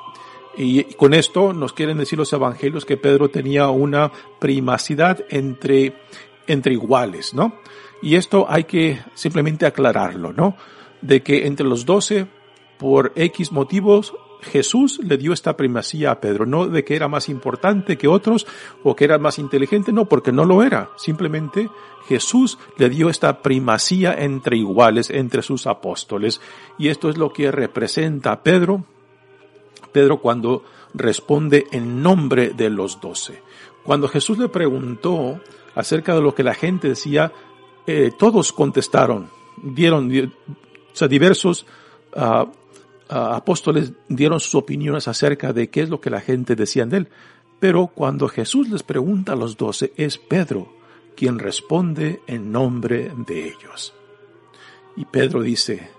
Y 0.56 0.84
con 0.94 1.14
esto 1.14 1.52
nos 1.52 1.72
quieren 1.72 1.98
decir 1.98 2.18
los 2.18 2.32
evangelios 2.32 2.84
que 2.84 2.96
Pedro 2.96 3.30
tenía 3.30 3.68
una 3.70 4.12
primacidad 4.38 5.24
entre, 5.30 5.96
entre 6.46 6.74
iguales, 6.74 7.32
¿no? 7.32 7.54
Y 8.02 8.16
esto 8.16 8.46
hay 8.48 8.64
que 8.64 9.00
simplemente 9.14 9.64
aclararlo, 9.64 10.32
¿no? 10.32 10.56
De 11.00 11.22
que 11.22 11.46
entre 11.46 11.66
los 11.66 11.86
doce, 11.86 12.26
por 12.78 13.12
X 13.14 13.52
motivos, 13.52 14.14
Jesús 14.42 15.00
le 15.02 15.16
dio 15.16 15.32
esta 15.32 15.56
primacía 15.56 16.10
a 16.10 16.20
Pedro, 16.20 16.46
no 16.46 16.66
de 16.66 16.84
que 16.84 16.96
era 16.96 17.08
más 17.08 17.28
importante 17.28 17.96
que 17.96 18.08
otros 18.08 18.46
o 18.82 18.96
que 18.96 19.04
era 19.04 19.18
más 19.18 19.38
inteligente, 19.38 19.92
no, 19.92 20.06
porque 20.06 20.32
no 20.32 20.44
lo 20.44 20.62
era. 20.62 20.90
Simplemente 20.96 21.70
Jesús 22.08 22.58
le 22.76 22.90
dio 22.90 23.08
esta 23.08 23.40
primacía 23.40 24.14
entre 24.14 24.56
iguales, 24.56 25.10
entre 25.10 25.42
sus 25.42 25.66
apóstoles. 25.66 26.40
Y 26.78 26.88
esto 26.88 27.08
es 27.08 27.16
lo 27.16 27.32
que 27.32 27.50
representa 27.52 28.42
Pedro, 28.42 28.84
Pedro 29.92 30.20
cuando 30.20 30.64
responde 30.94 31.66
en 31.70 32.02
nombre 32.02 32.50
de 32.50 32.70
los 32.70 33.00
doce. 33.00 33.42
Cuando 33.84 34.08
Jesús 34.08 34.38
le 34.38 34.48
preguntó 34.48 35.40
acerca 35.74 36.14
de 36.14 36.20
lo 36.20 36.34
que 36.34 36.42
la 36.42 36.54
gente 36.54 36.88
decía, 36.88 37.32
eh, 37.86 38.10
todos 38.18 38.52
contestaron, 38.52 39.28
dieron, 39.62 40.10
o 40.10 40.96
sea, 40.96 41.08
diversos 41.08 41.66
uh, 42.14 42.46
apóstoles 43.12 43.92
dieron 44.08 44.40
sus 44.40 44.54
opiniones 44.54 45.06
acerca 45.08 45.52
de 45.52 45.68
qué 45.68 45.82
es 45.82 45.90
lo 45.90 46.00
que 46.00 46.10
la 46.10 46.20
gente 46.20 46.56
decía 46.56 46.86
de 46.86 46.98
él. 46.98 47.08
Pero 47.60 47.88
cuando 47.88 48.28
Jesús 48.28 48.68
les 48.70 48.82
pregunta 48.82 49.32
a 49.32 49.36
los 49.36 49.56
doce, 49.56 49.92
es 49.96 50.18
Pedro 50.18 50.72
quien 51.14 51.38
responde 51.38 52.22
en 52.26 52.50
nombre 52.50 53.12
de 53.26 53.46
ellos. 53.48 53.94
Y 54.96 55.04
Pedro 55.04 55.42
dice, 55.42 55.90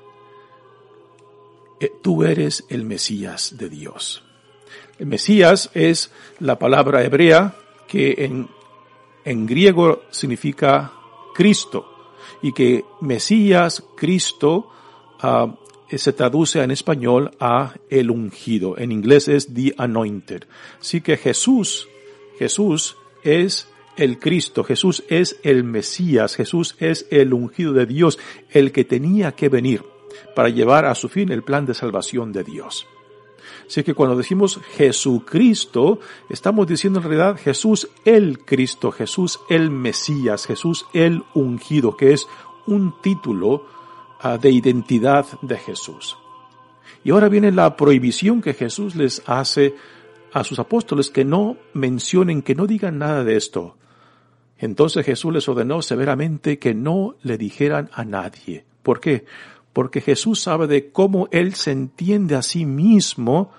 eh, 1.80 1.92
tú 2.02 2.24
eres 2.24 2.66
el 2.70 2.86
Mesías 2.86 3.58
de 3.58 3.70
Dios. 3.70 4.24
El 4.98 5.08
Mesías 5.08 5.70
es 5.74 6.12
la 6.40 6.58
palabra 6.58 7.04
hebrea 7.04 7.56
que 7.88 8.26
en, 8.26 8.50
en 9.24 9.46
griego 9.46 10.02
significa 10.10 10.92
Cristo 11.34 12.12
y 12.42 12.54
que 12.54 12.86
Mesías, 13.02 13.84
Cristo, 13.96 14.70
eh, 15.22 15.48
se 15.98 16.14
traduce 16.14 16.62
en 16.62 16.72
español 16.72 17.32
a 17.40 17.74
el 17.90 18.12
ungido. 18.12 18.78
En 18.78 18.92
inglés 18.92 19.28
es 19.28 19.54
the 19.54 19.74
anointed. 19.78 20.44
Así 20.80 21.02
que 21.02 21.18
Jesús, 21.18 21.88
Jesús 22.38 22.98
es 23.24 23.68
el 23.96 24.20
Cristo, 24.20 24.64
Jesús 24.64 25.04
es 25.08 25.40
el 25.44 25.64
Mesías, 25.64 26.36
Jesús 26.36 26.76
es 26.80 27.06
el 27.12 27.34
ungido 27.34 27.74
de 27.74 27.86
Dios, 27.86 28.20
el 28.50 28.72
que 28.72 28.84
tenía 28.84 29.34
que 29.34 29.50
venir 29.50 29.84
para 30.36 30.50
llevar 30.50 30.86
a 30.86 30.96
su 30.96 31.10
fin 31.10 31.32
el 31.32 31.44
plan 31.44 31.66
de 31.66 31.74
salvación 31.74 32.32
de 32.32 32.44
Dios. 32.44 32.88
Así 33.68 33.84
que 33.84 33.94
cuando 33.94 34.16
decimos 34.16 34.60
Jesucristo, 34.76 36.00
estamos 36.30 36.68
diciendo 36.68 37.00
en 37.00 37.06
realidad 37.06 37.40
Jesús 37.40 37.90
el 38.06 38.40
Cristo, 38.40 38.92
Jesús 38.92 39.40
el 39.50 39.70
Mesías, 39.70 40.46
Jesús 40.46 40.86
el 40.94 41.24
ungido, 41.34 41.96
que 41.96 42.14
es 42.14 42.28
un 42.66 42.94
título 43.02 43.66
de 44.24 44.50
identidad 44.50 45.26
de 45.42 45.58
Jesús. 45.58 46.18
Y 47.04 47.12
ahora 47.12 47.30
viene 47.30 47.52
la 47.52 47.76
prohibición 47.76 48.42
que 48.42 48.54
Jesús 48.54 48.96
les 48.96 49.22
hace 49.26 49.76
a 50.32 50.44
sus 50.44 50.60
apóstoles 50.60 51.10
que 51.10 51.26
no 51.26 51.58
mencionen, 51.74 52.42
que 52.42 52.56
no 52.56 52.66
digan 52.66 52.98
nada 52.98 53.24
de 53.24 53.36
esto. 53.36 53.76
Entonces 54.58 55.06
Jesús 55.06 55.34
les 55.34 55.48
ordenó 55.50 55.82
severamente 55.82 56.58
que 56.58 56.74
no 56.74 57.16
le 57.22 57.38
dijeran 57.38 57.90
a 57.94 58.06
nadie. 58.06 58.66
¿Por 58.82 59.00
qué? 59.00 59.26
Porque 59.74 60.00
Jesús 60.00 60.40
sabe 60.40 60.68
de 60.68 60.92
cómo 60.92 61.28
Él 61.32 61.56
se 61.56 61.72
entiende 61.72 62.36
a 62.36 62.42
sí 62.42 62.66
mismo, 62.66 63.52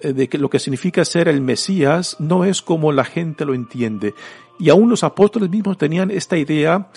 eh, 0.00 0.12
de 0.12 0.28
que 0.28 0.38
lo 0.38 0.48
que 0.48 0.58
significa 0.58 1.04
ser 1.04 1.28
el 1.28 1.42
Mesías 1.42 2.16
no 2.20 2.44
es 2.44 2.62
como 2.62 2.90
la 2.90 3.04
gente 3.04 3.44
lo 3.44 3.54
entiende. 3.54 4.14
Y 4.58 4.70
aún 4.70 4.88
los 4.88 5.04
apóstoles 5.04 5.50
mismos 5.50 5.76
tenían 5.76 6.10
esta 6.10 6.38
idea 6.38 6.88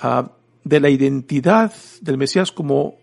ah, 0.00 0.30
de 0.66 0.80
la 0.80 0.90
identidad 0.90 1.72
del 2.00 2.18
Mesías 2.18 2.50
como 2.50 2.96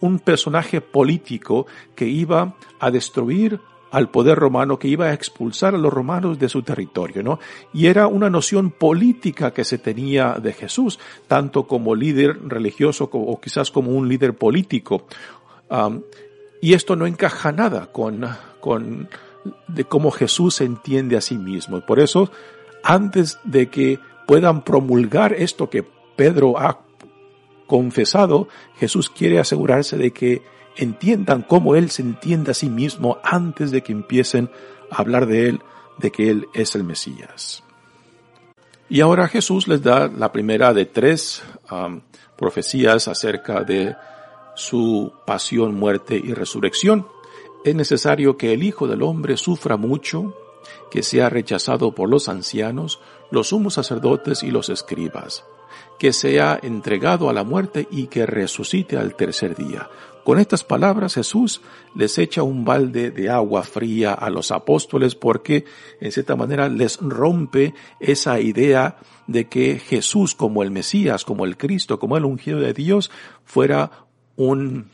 un 0.00 0.18
personaje 0.18 0.80
político 0.80 1.66
que 1.94 2.06
iba 2.06 2.56
a 2.80 2.90
destruir 2.90 3.60
al 3.90 4.10
poder 4.10 4.38
romano 4.38 4.78
que 4.78 4.88
iba 4.88 5.06
a 5.06 5.12
expulsar 5.12 5.74
a 5.74 5.78
los 5.78 5.92
romanos 5.92 6.38
de 6.38 6.48
su 6.48 6.62
territorio, 6.62 7.22
¿no? 7.22 7.38
Y 7.74 7.86
era 7.86 8.06
una 8.06 8.30
noción 8.30 8.70
política 8.70 9.52
que 9.52 9.64
se 9.64 9.76
tenía 9.76 10.38
de 10.42 10.54
Jesús, 10.54 10.98
tanto 11.26 11.66
como 11.66 11.94
líder 11.94 12.38
religioso 12.48 13.10
o 13.12 13.40
quizás 13.40 13.70
como 13.70 13.90
un 13.90 14.08
líder 14.08 14.34
político. 14.34 15.06
y 16.62 16.72
esto 16.72 16.96
no 16.96 17.06
encaja 17.06 17.52
nada 17.52 17.92
con, 17.92 18.26
con 18.60 19.08
de 19.66 19.84
cómo 19.84 20.10
Jesús 20.10 20.62
entiende 20.62 21.16
a 21.18 21.20
sí 21.20 21.36
mismo. 21.36 21.80
Por 21.80 22.00
eso, 22.00 22.30
antes 22.82 23.38
de 23.44 23.68
que 23.68 23.98
puedan 24.26 24.62
promulgar 24.64 25.32
esto 25.34 25.68
que 25.70 25.97
Pedro 26.18 26.58
ha 26.58 26.80
confesado, 27.68 28.48
Jesús 28.76 29.08
quiere 29.08 29.38
asegurarse 29.38 29.96
de 29.96 30.10
que 30.10 30.42
entiendan 30.76 31.42
cómo 31.42 31.76
Él 31.76 31.90
se 31.90 32.02
entiende 32.02 32.50
a 32.50 32.54
sí 32.54 32.68
mismo 32.68 33.18
antes 33.22 33.70
de 33.70 33.84
que 33.84 33.92
empiecen 33.92 34.50
a 34.90 34.96
hablar 35.00 35.26
de 35.26 35.48
Él, 35.48 35.60
de 35.98 36.10
que 36.10 36.28
Él 36.28 36.48
es 36.54 36.74
el 36.74 36.82
Mesías. 36.82 37.62
Y 38.88 39.00
ahora 39.00 39.28
Jesús 39.28 39.68
les 39.68 39.80
da 39.80 40.08
la 40.08 40.32
primera 40.32 40.74
de 40.74 40.86
tres 40.86 41.40
um, 41.70 42.00
profecías 42.36 43.06
acerca 43.06 43.62
de 43.62 43.94
su 44.56 45.12
pasión, 45.24 45.76
muerte 45.76 46.16
y 46.16 46.34
resurrección. 46.34 47.06
Es 47.64 47.76
necesario 47.76 48.36
que 48.36 48.52
el 48.52 48.64
Hijo 48.64 48.88
del 48.88 49.02
Hombre 49.02 49.36
sufra 49.36 49.76
mucho, 49.76 50.34
que 50.90 51.04
sea 51.04 51.30
rechazado 51.30 51.94
por 51.94 52.08
los 52.08 52.28
ancianos, 52.28 52.98
los 53.30 53.50
sumos 53.50 53.74
sacerdotes 53.74 54.42
y 54.42 54.50
los 54.50 54.68
escribas, 54.68 55.44
que 55.98 56.12
sea 56.12 56.58
entregado 56.62 57.28
a 57.28 57.32
la 57.32 57.44
muerte 57.44 57.88
y 57.90 58.06
que 58.06 58.26
resucite 58.26 58.96
al 58.96 59.14
tercer 59.14 59.56
día. 59.56 59.88
Con 60.28 60.38
estas 60.38 60.62
palabras 60.62 61.14
Jesús 61.14 61.62
les 61.94 62.18
echa 62.18 62.42
un 62.42 62.62
balde 62.62 63.10
de 63.10 63.30
agua 63.30 63.62
fría 63.62 64.12
a 64.12 64.28
los 64.28 64.50
apóstoles 64.50 65.14
porque 65.14 65.64
en 66.00 66.12
cierta 66.12 66.36
manera 66.36 66.68
les 66.68 66.98
rompe 67.00 67.72
esa 67.98 68.38
idea 68.38 68.98
de 69.26 69.48
que 69.48 69.78
Jesús 69.78 70.34
como 70.34 70.62
el 70.62 70.70
Mesías, 70.70 71.24
como 71.24 71.46
el 71.46 71.56
Cristo, 71.56 71.98
como 71.98 72.18
el 72.18 72.26
ungido 72.26 72.60
de 72.60 72.74
Dios 72.74 73.10
fuera 73.44 73.90
un 74.36 74.90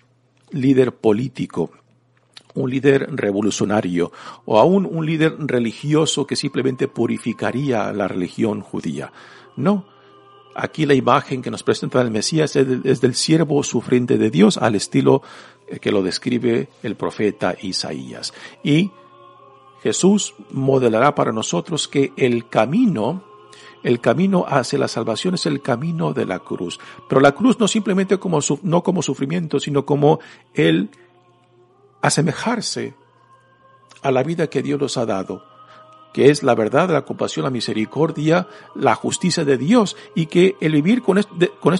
líder 0.52 0.94
político, 0.94 1.72
un 2.54 2.70
líder 2.70 3.08
revolucionario 3.10 4.12
o 4.44 4.60
aún 4.60 4.86
un 4.86 5.04
líder 5.04 5.34
religioso 5.38 6.28
que 6.28 6.36
simplemente 6.36 6.86
purificaría 6.86 7.92
la 7.92 8.06
religión 8.06 8.60
judía. 8.60 9.12
No, 9.56 9.86
Aquí 10.54 10.86
la 10.86 10.94
imagen 10.94 11.42
que 11.42 11.50
nos 11.50 11.62
presenta 11.62 12.00
el 12.00 12.10
Mesías 12.10 12.54
es 12.56 13.00
del 13.00 13.14
siervo 13.14 13.62
sufriente 13.62 14.18
de 14.18 14.30
Dios 14.30 14.56
al 14.56 14.76
estilo 14.76 15.22
eh, 15.66 15.78
que 15.78 15.90
lo 15.90 16.02
describe 16.02 16.68
el 16.82 16.96
profeta 16.96 17.56
Isaías. 17.60 18.32
Y 18.62 18.90
Jesús 19.82 20.34
modelará 20.50 21.14
para 21.14 21.32
nosotros 21.32 21.88
que 21.88 22.12
el 22.16 22.48
camino, 22.48 23.24
el 23.82 24.00
camino 24.00 24.44
hacia 24.48 24.78
la 24.78 24.88
salvación 24.88 25.34
es 25.34 25.46
el 25.46 25.60
camino 25.60 26.12
de 26.12 26.24
la 26.24 26.38
cruz. 26.38 26.78
Pero 27.08 27.20
la 27.20 27.32
cruz 27.32 27.58
no 27.58 27.68
simplemente 27.68 28.18
como, 28.18 28.38
no 28.62 28.82
como 28.82 29.02
sufrimiento, 29.02 29.58
sino 29.58 29.84
como 29.84 30.20
el 30.54 30.90
asemejarse 32.00 32.94
a 34.02 34.10
la 34.10 34.22
vida 34.22 34.48
que 34.48 34.62
Dios 34.62 34.80
nos 34.80 34.96
ha 34.96 35.06
dado 35.06 35.53
que 36.14 36.31
es 36.31 36.44
la 36.44 36.55
verdad, 36.55 36.88
la 36.90 37.05
compasión, 37.05 37.42
la 37.42 37.50
misericordia, 37.50 38.46
la 38.77 38.94
justicia 38.94 39.44
de 39.44 39.59
Dios, 39.59 39.96
y 40.14 40.27
que 40.27 40.57
el 40.61 40.72
vivir 40.72 41.03
con, 41.03 41.20
con, 41.61 41.77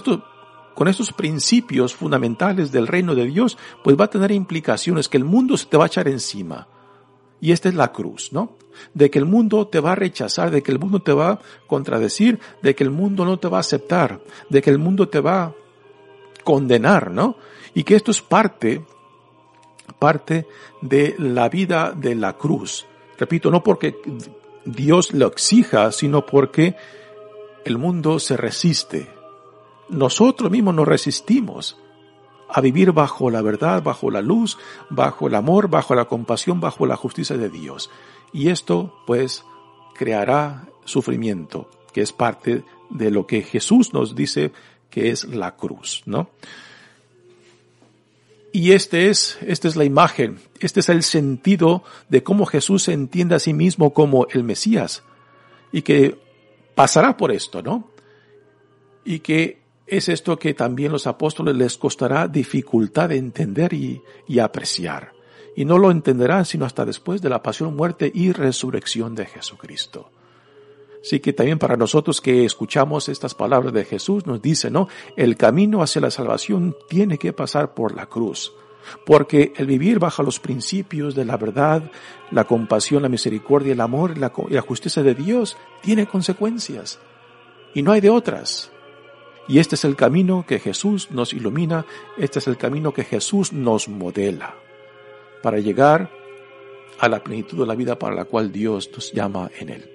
con 0.75 0.87
estos 0.89 1.13
principios 1.13 1.95
fundamentales 1.95 2.69
del 2.73 2.85
reino 2.85 3.15
de 3.15 3.25
Dios, 3.27 3.57
pues 3.81 3.97
va 3.97 4.05
a 4.05 4.09
tener 4.09 4.31
implicaciones 4.31 5.07
que 5.07 5.15
el 5.15 5.23
mundo 5.23 5.55
se 5.55 5.67
te 5.67 5.77
va 5.77 5.85
a 5.85 5.87
echar 5.87 6.09
encima. 6.09 6.67
Y 7.39 7.53
esta 7.53 7.69
es 7.69 7.75
la 7.75 7.93
cruz, 7.93 8.33
¿no? 8.33 8.57
De 8.93 9.09
que 9.09 9.19
el 9.19 9.25
mundo 9.25 9.67
te 9.67 9.79
va 9.79 9.93
a 9.93 9.95
rechazar, 9.95 10.51
de 10.51 10.61
que 10.61 10.71
el 10.73 10.79
mundo 10.79 11.01
te 11.01 11.13
va 11.13 11.29
a 11.31 11.39
contradecir, 11.65 12.39
de 12.61 12.75
que 12.75 12.83
el 12.83 12.91
mundo 12.91 13.23
no 13.23 13.39
te 13.39 13.47
va 13.47 13.57
a 13.57 13.61
aceptar, 13.61 14.19
de 14.49 14.61
que 14.61 14.69
el 14.69 14.79
mundo 14.79 15.07
te 15.07 15.21
va 15.21 15.43
a 15.43 15.53
condenar, 16.43 17.09
¿no? 17.09 17.37
Y 17.73 17.83
que 17.83 17.95
esto 17.95 18.11
es 18.11 18.21
parte, 18.21 18.85
parte 19.97 20.45
de 20.81 21.15
la 21.19 21.47
vida 21.47 21.93
de 21.95 22.15
la 22.15 22.33
cruz. 22.33 22.85
Repito, 23.17 23.51
no 23.51 23.63
porque 23.63 23.95
Dios 24.65 25.13
lo 25.13 25.27
exija, 25.27 25.91
sino 25.91 26.25
porque 26.25 26.75
el 27.63 27.77
mundo 27.77 28.19
se 28.19 28.37
resiste. 28.37 29.09
Nosotros 29.89 30.51
mismos 30.51 30.75
nos 30.75 30.87
resistimos 30.87 31.77
a 32.49 32.61
vivir 32.61 32.91
bajo 32.91 33.29
la 33.29 33.41
verdad, 33.41 33.83
bajo 33.83 34.11
la 34.11 34.21
luz, 34.21 34.57
bajo 34.89 35.27
el 35.27 35.35
amor, 35.35 35.69
bajo 35.69 35.95
la 35.95 36.05
compasión, 36.05 36.59
bajo 36.59 36.85
la 36.85 36.95
justicia 36.95 37.37
de 37.37 37.49
Dios. 37.49 37.89
Y 38.33 38.49
esto, 38.49 38.93
pues, 39.05 39.43
creará 39.95 40.67
sufrimiento, 40.83 41.69
que 41.93 42.01
es 42.01 42.11
parte 42.11 42.63
de 42.89 43.11
lo 43.11 43.25
que 43.25 43.41
Jesús 43.41 43.93
nos 43.93 44.15
dice 44.15 44.51
que 44.89 45.09
es 45.09 45.25
la 45.25 45.55
cruz, 45.55 46.03
¿no? 46.05 46.29
Y 48.55 48.71
este 48.71 49.09
es, 49.09 49.37
esta 49.41 49.67
es 49.67 49.75
la 49.75 49.83
imagen, 49.83 50.39
este 50.61 50.79
es 50.79 50.87
el 50.87 51.03
sentido 51.03 51.83
de 52.07 52.23
cómo 52.23 52.45
Jesús 52.45 52.83
se 52.83 52.93
entiende 52.93 53.35
a 53.35 53.39
sí 53.39 53.53
mismo 53.53 53.93
como 53.93 54.27
el 54.31 54.45
Mesías. 54.45 55.03
Y 55.73 55.81
que 55.81 56.17
pasará 56.73 57.17
por 57.17 57.33
esto, 57.33 57.61
¿no? 57.61 57.89
Y 59.03 59.19
que 59.19 59.59
es 59.85 60.07
esto 60.07 60.39
que 60.39 60.53
también 60.53 60.93
los 60.93 61.05
apóstoles 61.05 61.53
les 61.53 61.75
costará 61.75 62.29
dificultad 62.29 63.09
de 63.09 63.17
entender 63.17 63.73
y, 63.73 64.01
y 64.25 64.39
apreciar. 64.39 65.11
Y 65.57 65.65
no 65.65 65.77
lo 65.77 65.91
entenderán 65.91 66.45
sino 66.45 66.63
hasta 66.63 66.85
después 66.85 67.21
de 67.21 67.27
la 67.27 67.43
pasión, 67.43 67.75
muerte 67.75 68.09
y 68.15 68.31
resurrección 68.31 69.15
de 69.15 69.25
Jesucristo. 69.25 70.11
Así 71.05 71.19
que 71.19 71.33
también 71.33 71.59
para 71.59 71.77
nosotros 71.77 72.19
que 72.19 72.45
escuchamos 72.45 73.09
estas 73.09 73.35
palabras 73.35 73.71
de 73.73 73.85
Jesús 73.85 74.25
nos 74.25 74.41
dice, 74.41 74.71
¿no? 74.71 74.87
El 75.15 75.37
camino 75.37 75.83
hacia 75.83 76.01
la 76.01 76.09
salvación 76.09 76.75
tiene 76.89 77.19
que 77.19 77.31
pasar 77.31 77.75
por 77.75 77.95
la 77.95 78.07
cruz. 78.07 78.53
Porque 79.05 79.53
el 79.55 79.67
vivir 79.67 79.99
bajo 79.99 80.23
los 80.23 80.39
principios 80.39 81.13
de 81.13 81.23
la 81.23 81.37
verdad, 81.37 81.91
la 82.31 82.45
compasión, 82.45 83.03
la 83.03 83.09
misericordia, 83.09 83.73
el 83.73 83.81
amor 83.81 84.13
y 84.15 84.19
la 84.19 84.61
justicia 84.61 85.03
de 85.03 85.13
Dios 85.13 85.57
tiene 85.83 86.07
consecuencias. 86.07 86.97
Y 87.75 87.83
no 87.83 87.91
hay 87.91 88.01
de 88.01 88.09
otras. 88.09 88.71
Y 89.47 89.59
este 89.59 89.75
es 89.75 89.85
el 89.85 89.95
camino 89.95 90.43
que 90.47 90.57
Jesús 90.57 91.11
nos 91.11 91.33
ilumina, 91.33 91.85
este 92.17 92.39
es 92.39 92.47
el 92.47 92.57
camino 92.57 92.95
que 92.95 93.03
Jesús 93.03 93.53
nos 93.53 93.87
modela 93.87 94.55
para 95.43 95.59
llegar 95.59 96.09
a 96.97 97.07
la 97.07 97.23
plenitud 97.23 97.59
de 97.59 97.67
la 97.67 97.75
vida 97.75 97.99
para 97.99 98.15
la 98.15 98.25
cual 98.25 98.51
Dios 98.51 98.89
nos 98.91 99.13
llama 99.13 99.51
en 99.59 99.69
él. 99.69 99.94